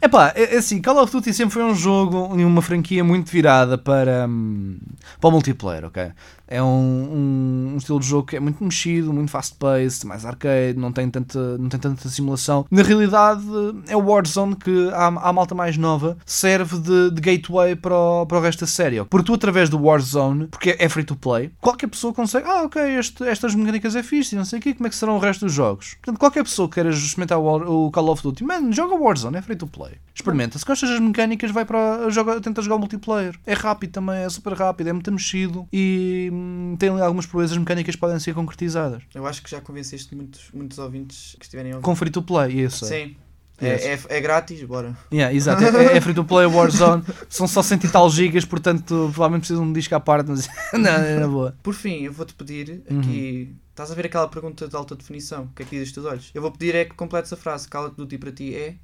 Epá, 0.00 0.32
é, 0.34 0.54
é 0.54 0.58
assim, 0.58 0.80
Call 0.80 1.02
of 1.02 1.12
Duty 1.12 1.34
sempre 1.34 1.52
foi 1.52 1.64
um 1.64 1.74
jogo 1.74 2.38
e 2.38 2.44
uma 2.44 2.62
franquia 2.62 3.04
muito 3.04 3.30
virada 3.30 3.76
para, 3.76 4.26
hum, 4.26 4.78
para 5.20 5.28
o 5.28 5.30
multiplayer, 5.30 5.84
ok? 5.84 6.12
É 6.46 6.62
um, 6.62 6.66
um, 6.66 7.70
um 7.74 7.76
estilo 7.76 7.98
de 7.98 8.06
jogo 8.06 8.28
que 8.28 8.36
é 8.36 8.40
muito 8.40 8.62
mexido, 8.62 9.12
muito 9.12 9.30
fast-paced, 9.30 10.06
mais 10.06 10.24
arcade, 10.24 10.78
não 10.78 10.92
tem, 10.92 11.10
tanta, 11.10 11.58
não 11.58 11.68
tem 11.68 11.80
tanta 11.80 12.08
simulação. 12.08 12.66
Na 12.70 12.82
realidade, 12.82 13.42
é 13.88 13.96
o 13.96 14.04
Warzone 14.04 14.54
que 14.56 14.90
a, 14.92 15.06
a 15.06 15.32
malta 15.32 15.54
mais 15.54 15.76
nova 15.76 16.16
serve 16.24 16.78
de, 16.78 17.10
de 17.10 17.20
gateway 17.20 17.74
para 17.76 17.94
o, 17.94 18.26
para 18.26 18.38
o 18.38 18.40
resto 18.40 18.60
da 18.60 18.66
série. 18.66 19.03
Ok? 19.04 19.08
Porque 19.10 19.26
tu, 19.26 19.34
através 19.34 19.68
do 19.70 19.78
Warzone, 19.82 20.46
porque 20.48 20.76
é 20.78 20.88
free 20.88 21.04
to 21.04 21.16
play, 21.16 21.50
qualquer 21.60 21.86
pessoa 21.88 22.12
consegue, 22.12 22.46
ah, 22.48 22.62
ok, 22.64 22.80
este- 22.98 23.24
estas 23.24 23.54
mecânicas 23.54 23.94
é 23.96 24.02
fixe, 24.02 24.34
e 24.34 24.38
não 24.38 24.44
sei 24.44 24.58
o 24.58 24.62
quê, 24.62 24.74
como 24.74 24.86
é 24.86 24.90
que 24.90 24.96
serão 24.96 25.16
o 25.16 25.18
resto 25.18 25.44
dos 25.44 25.54
jogos? 25.54 25.94
Portanto, 25.94 26.18
qualquer 26.18 26.42
pessoa 26.44 26.68
que 26.68 26.74
queira 26.74 26.90
experimentar 26.90 27.38
o, 27.38 27.90
Call 27.90 28.08
of 28.08 28.22
Duty, 28.22 28.44
man, 28.44 28.72
joga 28.72 28.94
Warzone, 28.94 29.36
é 29.36 29.42
free 29.42 29.56
to 29.56 29.66
play. 29.66 29.92
Experimenta. 30.14 30.58
Se 30.58 30.64
gostas 30.64 30.90
das 30.90 31.00
mecânicas, 31.00 31.50
vai 31.50 31.64
para. 31.64 32.08
Joga, 32.10 32.40
tenta 32.40 32.62
jogar 32.62 32.76
o 32.76 32.78
multiplayer. 32.78 33.38
É 33.46 33.52
rápido 33.52 33.90
também, 33.92 34.16
é 34.18 34.28
super 34.28 34.52
rápido, 34.52 34.88
é 34.88 34.92
muito 34.92 35.10
mexido 35.10 35.66
e 35.72 36.30
hum, 36.32 36.76
tem 36.78 36.88
ali 36.88 37.00
algumas 37.00 37.26
proezas 37.26 37.56
mecânicas 37.58 37.94
que 37.94 38.00
podem 38.00 38.18
ser 38.18 38.32
concretizadas. 38.34 39.02
Eu 39.14 39.26
acho 39.26 39.42
que 39.42 39.50
já 39.50 39.60
convenceste 39.60 40.14
muitos, 40.14 40.50
muitos 40.54 40.78
ouvintes 40.78 41.34
que 41.38 41.44
estiverem 41.44 41.72
a 41.72 41.76
ouvir. 41.76 41.84
Com 41.84 41.94
free 41.96 42.10
to 42.10 42.22
play, 42.22 42.60
isso. 42.62 42.84
é. 42.84 42.88
Sim. 42.88 43.16
É, 43.60 43.94
é, 43.94 44.00
é 44.08 44.20
grátis, 44.20 44.62
bora. 44.64 44.96
Yeah, 45.12 45.34
exato, 45.34 45.62
é, 45.64 45.96
é 45.96 46.00
free 46.00 46.14
to 46.14 46.24
play 46.24 46.46
Warzone, 46.46 47.04
são 47.28 47.46
só 47.46 47.62
100 47.62 47.78
e 47.84 47.88
tal 47.88 48.10
gigas, 48.10 48.44
portanto 48.44 49.10
provavelmente 49.12 49.42
precisam 49.42 49.64
de 49.64 49.70
um 49.70 49.72
disco 49.72 49.94
à 49.94 50.00
parte, 50.00 50.28
mas 50.30 50.48
não, 50.72 50.90
é 50.90 51.20
na 51.20 51.28
boa. 51.28 51.54
Por 51.62 51.74
fim, 51.74 52.02
eu 52.02 52.12
vou-te 52.12 52.34
pedir 52.34 52.82
Uhum. 52.90 53.54
Estás 53.74 53.90
a 53.90 53.94
ver 53.96 54.06
aquela 54.06 54.28
pergunta 54.28 54.68
de 54.68 54.76
alta 54.76 54.94
definição? 54.94 55.46
O 55.46 55.48
que 55.48 55.64
é 55.64 55.66
que 55.66 55.72
dizes 55.72 55.88
os 55.88 55.94
teus 55.94 56.06
olhos? 56.06 56.30
Eu 56.32 56.40
vou 56.40 56.52
pedir 56.52 56.76
é 56.76 56.84
que 56.84 56.94
completes 56.94 57.32
a 57.32 57.36
frase. 57.36 57.66
Call 57.66 57.86
of 57.88 57.96
Duty 57.96 58.18
para 58.18 58.30
ti 58.30 58.54
é. 58.54 58.76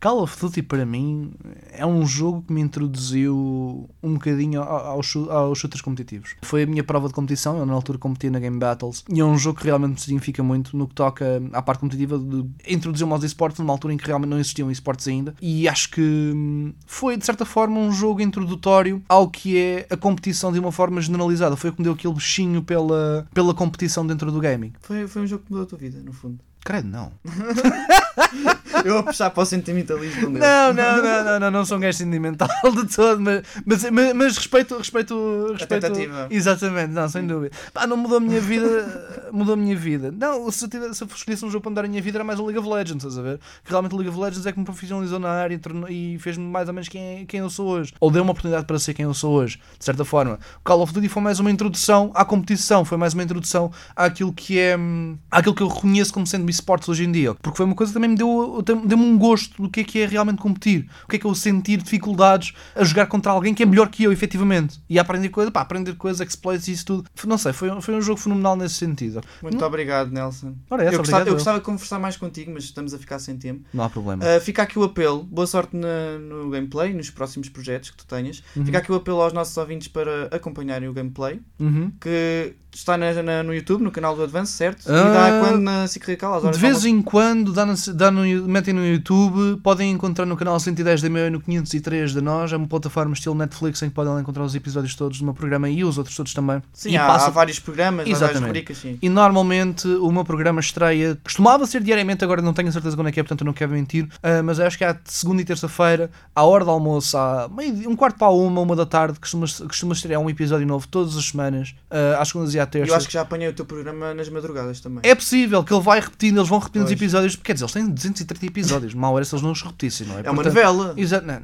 Call 0.00 0.22
of 0.22 0.40
Duty 0.40 0.62
para 0.62 0.86
mim 0.86 1.32
é 1.70 1.84
um 1.84 2.06
jogo 2.06 2.40
que 2.46 2.52
me 2.54 2.62
introduziu 2.62 3.90
um 4.02 4.14
bocadinho 4.14 4.62
ao- 4.62 4.86
aos, 4.92 5.14
aos 5.14 5.58
shooters 5.58 5.82
competitivos. 5.82 6.34
Foi 6.40 6.62
a 6.62 6.66
minha 6.66 6.82
prova 6.82 7.08
de 7.08 7.12
competição, 7.12 7.58
eu 7.58 7.66
na 7.66 7.74
altura 7.74 7.98
competi 7.98 8.30
na 8.30 8.38
Game 8.38 8.58
Battles 8.58 9.04
e 9.12 9.20
é 9.20 9.24
um 9.24 9.36
jogo 9.36 9.58
que 9.58 9.66
realmente 9.66 9.90
me 9.90 10.00
significa 10.00 10.42
muito 10.42 10.74
no 10.78 10.88
que 10.88 10.94
toca 10.94 11.42
à 11.52 11.60
parte 11.60 11.80
competitiva 11.80 12.18
de 12.18 12.46
introduzir 12.66 13.06
os 13.06 13.24
esportes 13.24 13.58
numa 13.60 13.74
altura 13.74 13.92
em 13.92 13.96
que 13.98 14.06
realmente 14.06 14.30
não 14.30 14.38
existiam 14.38 14.70
esportes 14.70 15.06
ainda 15.08 15.34
e 15.42 15.68
acho 15.68 15.90
que 15.90 16.00
hum, 16.34 16.72
foi 16.86 17.18
de 17.18 17.26
certa 17.26 17.44
forma 17.44 17.78
um 17.78 17.92
jogo 17.92 18.22
introdutório 18.22 19.02
ao 19.10 19.28
que 19.28 19.58
é 19.58 19.86
a 19.90 19.96
competição 19.96 20.50
de 20.50 20.58
uma 20.58 20.72
forma 20.72 21.02
generalizada. 21.02 21.54
Foi 21.54 21.68
o 21.68 21.72
que 21.74 21.80
me 21.80 21.84
deu 21.84 21.92
aquele 21.92 22.14
bichinho 22.14 22.62
pela, 22.62 23.28
pela 23.34 23.52
competição 23.52 24.06
dentro 24.06 24.32
do 24.32 24.37
gaming. 24.40 24.72
Foi, 24.80 25.06
foi 25.06 25.22
um 25.22 25.26
jogo 25.26 25.44
que 25.44 25.50
mudou 25.50 25.64
a 25.64 25.68
tua 25.68 25.78
vida, 25.78 26.00
no 26.02 26.12
fundo. 26.12 26.38
Credo, 26.64 26.88
não. 26.88 27.12
Eu 28.84 28.94
vou 28.94 29.02
puxar 29.02 29.30
para 29.30 29.42
o 29.42 29.46
sentimentalismo 29.46 30.30
não. 30.30 30.38
Não, 30.38 30.72
não, 30.72 31.02
não, 31.02 31.24
não, 31.24 31.40
não, 31.40 31.50
não 31.50 31.64
sou 31.64 31.78
um 31.78 31.80
gajo 31.80 31.98
sentimental 31.98 32.48
de 32.74 32.94
todo, 32.94 33.20
mas, 33.20 33.42
mas, 33.64 33.90
mas, 33.90 34.12
mas 34.14 34.36
respeito, 34.36 34.76
respeito, 34.76 35.48
respeito. 35.52 35.80
tentativa. 35.80 36.28
Exatamente, 36.30 36.92
não, 36.92 37.08
sem 37.08 37.26
dúvida. 37.26 37.54
Pá, 37.72 37.86
não 37.86 37.96
mudou 37.96 38.18
a 38.18 38.20
minha 38.20 38.40
vida, 38.40 39.28
mudou 39.32 39.54
a 39.54 39.56
minha 39.56 39.76
vida. 39.76 40.12
Não, 40.16 40.50
se 40.50 40.64
eu, 40.64 40.68
tivesse, 40.68 40.94
se 40.94 41.02
eu 41.04 41.08
escolhesse 41.08 41.44
um 41.44 41.50
jogo 41.50 41.62
para 41.62 41.70
mudar 41.70 41.84
a 41.84 41.88
minha 41.88 42.02
vida 42.02 42.18
era 42.18 42.24
mais 42.24 42.38
o 42.38 42.44
League 42.44 42.58
of 42.58 42.68
Legends, 42.68 43.04
estás 43.04 43.18
a 43.18 43.22
ver? 43.22 43.40
Que 43.64 43.70
realmente 43.70 43.94
o 43.94 43.98
League 43.98 44.10
of 44.10 44.18
Legends 44.18 44.46
é 44.46 44.52
que 44.52 44.58
me 44.58 44.64
profissionalizou 44.64 45.18
na 45.18 45.30
área 45.30 45.54
e 45.54 45.58
e 45.88 46.18
fez-me 46.18 46.44
mais 46.44 46.68
ou 46.68 46.74
menos 46.74 46.88
quem, 46.88 47.26
quem 47.26 47.40
eu 47.40 47.50
sou 47.50 47.68
hoje. 47.68 47.92
Ou 48.00 48.10
deu 48.10 48.22
uma 48.22 48.32
oportunidade 48.32 48.66
para 48.66 48.78
ser 48.78 48.94
quem 48.94 49.04
eu 49.04 49.14
sou 49.14 49.32
hoje, 49.34 49.58
de 49.78 49.84
certa 49.84 50.04
forma. 50.04 50.38
O 50.58 50.64
Call 50.64 50.80
of 50.80 50.92
Duty 50.92 51.08
foi 51.08 51.22
mais 51.22 51.38
uma 51.38 51.50
introdução 51.50 52.10
à 52.14 52.24
competição, 52.24 52.84
foi 52.84 52.98
mais 52.98 53.14
uma 53.14 53.22
introdução 53.22 53.70
àquilo 53.94 54.32
que 54.32 54.58
é, 54.58 54.76
hum, 54.76 55.16
àquilo 55.30 55.54
que 55.54 55.62
eu 55.62 55.68
reconheço 55.68 56.12
como 56.12 56.26
sendo 56.26 56.48
esportes 56.50 56.88
hoje 56.88 57.04
em 57.04 57.12
dia. 57.12 57.34
Porque 57.34 57.56
foi 57.56 57.66
uma 57.66 57.74
coisa 57.74 57.92
que 57.92 57.98
também 58.08 58.12
me 58.12 58.16
deu, 58.16 58.62
deu-me 58.62 59.04
um 59.04 59.18
gosto 59.18 59.62
do 59.62 59.68
que 59.68 59.80
é 59.80 59.84
que 59.84 59.98
é 60.00 60.06
realmente 60.06 60.38
competir. 60.38 60.88
O 61.04 61.08
que 61.08 61.16
é 61.16 61.18
que 61.18 61.26
eu 61.26 61.34
sentir 61.34 61.82
dificuldades 61.82 62.52
a 62.74 62.84
jogar 62.84 63.06
contra 63.06 63.32
alguém 63.32 63.54
que 63.54 63.62
é 63.62 63.66
melhor 63.66 63.88
que 63.88 64.04
eu, 64.04 64.12
efetivamente. 64.12 64.80
E 64.88 64.98
a 64.98 65.02
aprender 65.02 65.28
coisas, 65.28 65.52
pá, 65.52 65.60
aprender 65.60 65.94
coisas, 65.94 66.26
exploits 66.26 66.68
e 66.68 66.72
isso 66.72 66.86
tudo. 66.86 67.04
Não 67.26 67.38
sei, 67.38 67.52
foi, 67.52 67.68
foi 67.80 67.94
um 67.94 68.00
jogo 68.00 68.18
fenomenal 68.20 68.56
nesse 68.56 68.74
sentido. 68.76 69.20
Muito 69.42 69.62
obrigado, 69.64 70.10
Nelson. 70.10 70.54
Ora, 70.70 70.84
essa, 70.84 70.94
eu, 70.94 70.98
gostava, 70.98 71.22
eu 71.24 71.28
eu. 71.28 71.34
gostava 71.34 71.58
de 71.58 71.64
conversar 71.64 71.98
mais 71.98 72.16
contigo, 72.16 72.50
mas 72.52 72.64
estamos 72.64 72.94
a 72.94 72.98
ficar 72.98 73.18
sem 73.18 73.36
tempo. 73.36 73.64
Não 73.72 73.84
há 73.84 73.90
problema. 73.90 74.24
Uh, 74.24 74.40
fica 74.40 74.62
aqui 74.62 74.78
o 74.78 74.84
apelo, 74.84 75.22
boa 75.22 75.46
sorte 75.46 75.76
na- 75.76 76.18
no 76.18 76.50
gameplay, 76.50 76.92
nos 76.92 77.10
próximos 77.10 77.48
projetos 77.48 77.90
que 77.90 77.96
tu 77.96 78.06
tenhas. 78.06 78.42
Uhum. 78.56 78.64
Fica 78.64 78.78
aqui 78.78 78.90
o 78.92 78.94
apelo 78.94 79.20
aos 79.20 79.32
nossos 79.32 79.56
ouvintes 79.56 79.88
para 79.88 80.26
acompanharem 80.30 80.88
o 80.88 80.92
gameplay, 80.92 81.40
Uhum. 81.58 81.90
que 82.00 82.54
está 82.72 82.96
na- 82.96 83.22
na- 83.22 83.42
no 83.42 83.54
YouTube, 83.54 83.82
no 83.82 83.90
canal 83.90 84.14
do 84.14 84.22
Advance, 84.22 84.52
certo? 84.52 84.86
E 84.88 84.92
Ah, 84.92 85.12
dá 85.40 85.40
quando 85.40 85.60
na 85.60 85.84
às 85.84 85.96
horas 86.44 86.56
De 86.56 86.62
vez 86.62 86.84
em 86.84 87.00
quando 87.02 87.52
dá 87.52 87.64
no, 87.66 87.74
dá 87.98 88.10
no, 88.10 88.22
metem 88.48 88.72
no 88.72 88.86
YouTube, 88.86 89.60
podem 89.62 89.90
encontrar 89.90 90.24
no 90.24 90.36
canal 90.36 90.58
110 90.58 91.02
da 91.02 91.08
meia 91.10 91.26
e 91.26 91.30
no 91.30 91.40
503 91.40 92.14
da 92.14 92.20
nós, 92.22 92.52
é 92.52 92.56
uma 92.56 92.66
plataforma 92.66 93.12
estilo 93.12 93.34
Netflix 93.34 93.82
em 93.82 93.88
que 93.88 93.94
podem 93.94 94.18
encontrar 94.18 94.44
os 94.44 94.54
episódios 94.54 94.94
todos 94.94 95.18
do 95.18 95.24
meu 95.24 95.34
programa 95.34 95.68
e 95.68 95.84
os 95.84 95.98
outros 95.98 96.16
todos 96.16 96.32
também. 96.32 96.62
Sim, 96.72 96.90
e 96.90 96.96
há, 96.96 97.06
passa- 97.06 97.26
há 97.26 97.30
vários 97.30 97.58
programas, 97.58 98.00
há 98.00 98.04
várias 98.04 98.18
Exatamente. 98.22 98.46
rubricas, 98.46 98.78
sim. 98.78 98.98
E 99.02 99.08
normalmente 99.08 99.86
o 99.88 100.10
meu 100.12 100.24
programa 100.24 100.60
estreia, 100.60 101.18
costumava 101.22 101.66
ser 101.66 101.82
diariamente, 101.82 102.24
agora 102.24 102.40
não 102.40 102.52
tenho 102.52 102.70
certeza 102.72 102.96
quando 102.96 103.08
é 103.08 103.12
que 103.12 103.20
é, 103.20 103.22
portanto 103.22 103.40
eu 103.42 103.46
não 103.46 103.52
quero 103.52 103.72
mentir, 103.72 104.08
ah, 104.22 104.42
mas 104.42 104.60
acho 104.60 104.78
que 104.78 104.84
é 104.84 104.88
à 104.88 104.96
segunda 105.04 105.42
e 105.42 105.44
terça-feira, 105.44 106.10
à 106.34 106.44
hora 106.44 106.64
do 106.64 106.70
almoço, 106.70 107.16
à 107.16 107.48
meio, 107.48 107.90
um 107.90 107.96
quarto 107.96 108.16
para 108.18 108.30
uma, 108.30 108.60
uma 108.60 108.76
da 108.76 108.86
tarde, 108.86 109.18
costuma, 109.18 109.46
costuma 109.66 109.92
estrear 109.92 110.20
um 110.20 110.30
episódio 110.30 110.66
novo 110.66 110.86
todas 110.88 111.16
as 111.16 111.24
semanas, 111.26 111.74
ah, 111.90 112.20
às 112.20 112.28
segundas 112.28 112.54
e 112.54 112.60
à 112.60 112.66
terça. 112.66 112.92
Eu 112.92 112.96
acho 112.96 113.06
que 113.06 113.12
já 113.12 113.22
apanhei 113.22 113.48
o 113.48 113.52
teu 113.52 113.64
programa 113.64 114.14
nas 114.14 114.28
madrugadas 114.28 114.80
também. 114.80 115.00
É 115.02 115.14
possível 115.14 115.62
que 115.64 115.72
ele 115.72 115.82
vai 115.82 116.00
repetindo, 116.00 116.36
eles 116.38 116.48
vão 116.48 116.58
repetindo 116.58 116.82
os 116.82 116.88
Pois. 116.90 117.00
episódios, 117.00 117.36
quer 117.36 117.52
dizer, 117.54 117.64
eles 117.64 117.72
têm 117.72 117.87
tem 117.88 117.92
230 117.92 118.46
episódios. 118.46 118.94
Mal 118.94 119.16
era 119.16 119.24
se 119.24 119.34
eles 119.34 119.42
não 119.42 119.52
os 119.52 119.62
repetissem, 119.62 120.06
não 120.06 120.18
é? 120.18 120.22
É 120.24 120.30
uma 120.30 120.42
novela. 120.42 120.94
Exato. 120.96 121.26
Não, 121.26 121.40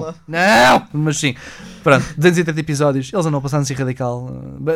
não, 0.00 0.14
não, 0.28 0.88
mas 0.92 1.18
sim. 1.18 1.34
Pronto, 1.82 2.04
230 2.16 2.60
episódios. 2.60 3.12
Eles 3.12 3.26
andam 3.26 3.38
a 3.38 3.42
passar 3.42 3.58
no 3.58 3.64
SIC 3.64 3.78
Radical. 3.78 4.30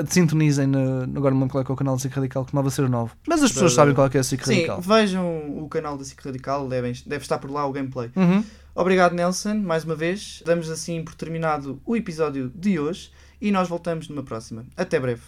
Sintonizem, 0.09 0.67
no, 0.67 1.03
agora 1.17 1.35
não 1.35 1.43
me 1.43 1.49
qual 1.49 1.63
é, 1.63 1.67
é 1.69 1.73
o 1.73 1.77
canal 1.77 1.97
do 1.97 2.03
SIC 2.03 2.13
Radical, 2.13 2.43
que 2.43 2.47
costumava 2.47 2.71
ser 2.71 2.83
o 2.83 2.89
novo. 2.89 3.17
Mas 3.27 3.43
as 3.43 3.53
pessoas 3.53 3.73
sabem 3.73 3.95
qual 3.95 4.09
é, 4.13 4.17
é 4.17 4.21
o 4.21 4.25
Sim, 4.25 4.37
Radical. 4.37 4.81
vejam 4.81 5.63
o 5.63 5.69
canal 5.69 5.97
da 5.97 6.05
SIC 6.05 6.21
Radical, 6.25 6.69
devem, 6.69 6.93
deve 7.07 7.23
estar 7.23 7.39
por 7.39 7.51
lá 7.51 7.67
o 7.67 7.73
gameplay. 7.73 8.11
Uhum. 8.15 8.45
Obrigado, 8.75 9.15
Nelson, 9.15 9.55
mais 9.55 9.85
uma 9.85 9.95
vez. 9.95 10.43
Damos 10.45 10.69
assim 10.71 11.03
por 11.03 11.15
terminado 11.15 11.81
o 11.85 11.97
episódio 11.97 12.53
de 12.55 12.79
hoje 12.79 13.11
e 13.41 13.51
nós 13.51 13.69
voltamos 13.69 14.09
numa 14.09 14.23
próxima. 14.23 14.67
Até 14.77 15.01
breve. 15.01 15.23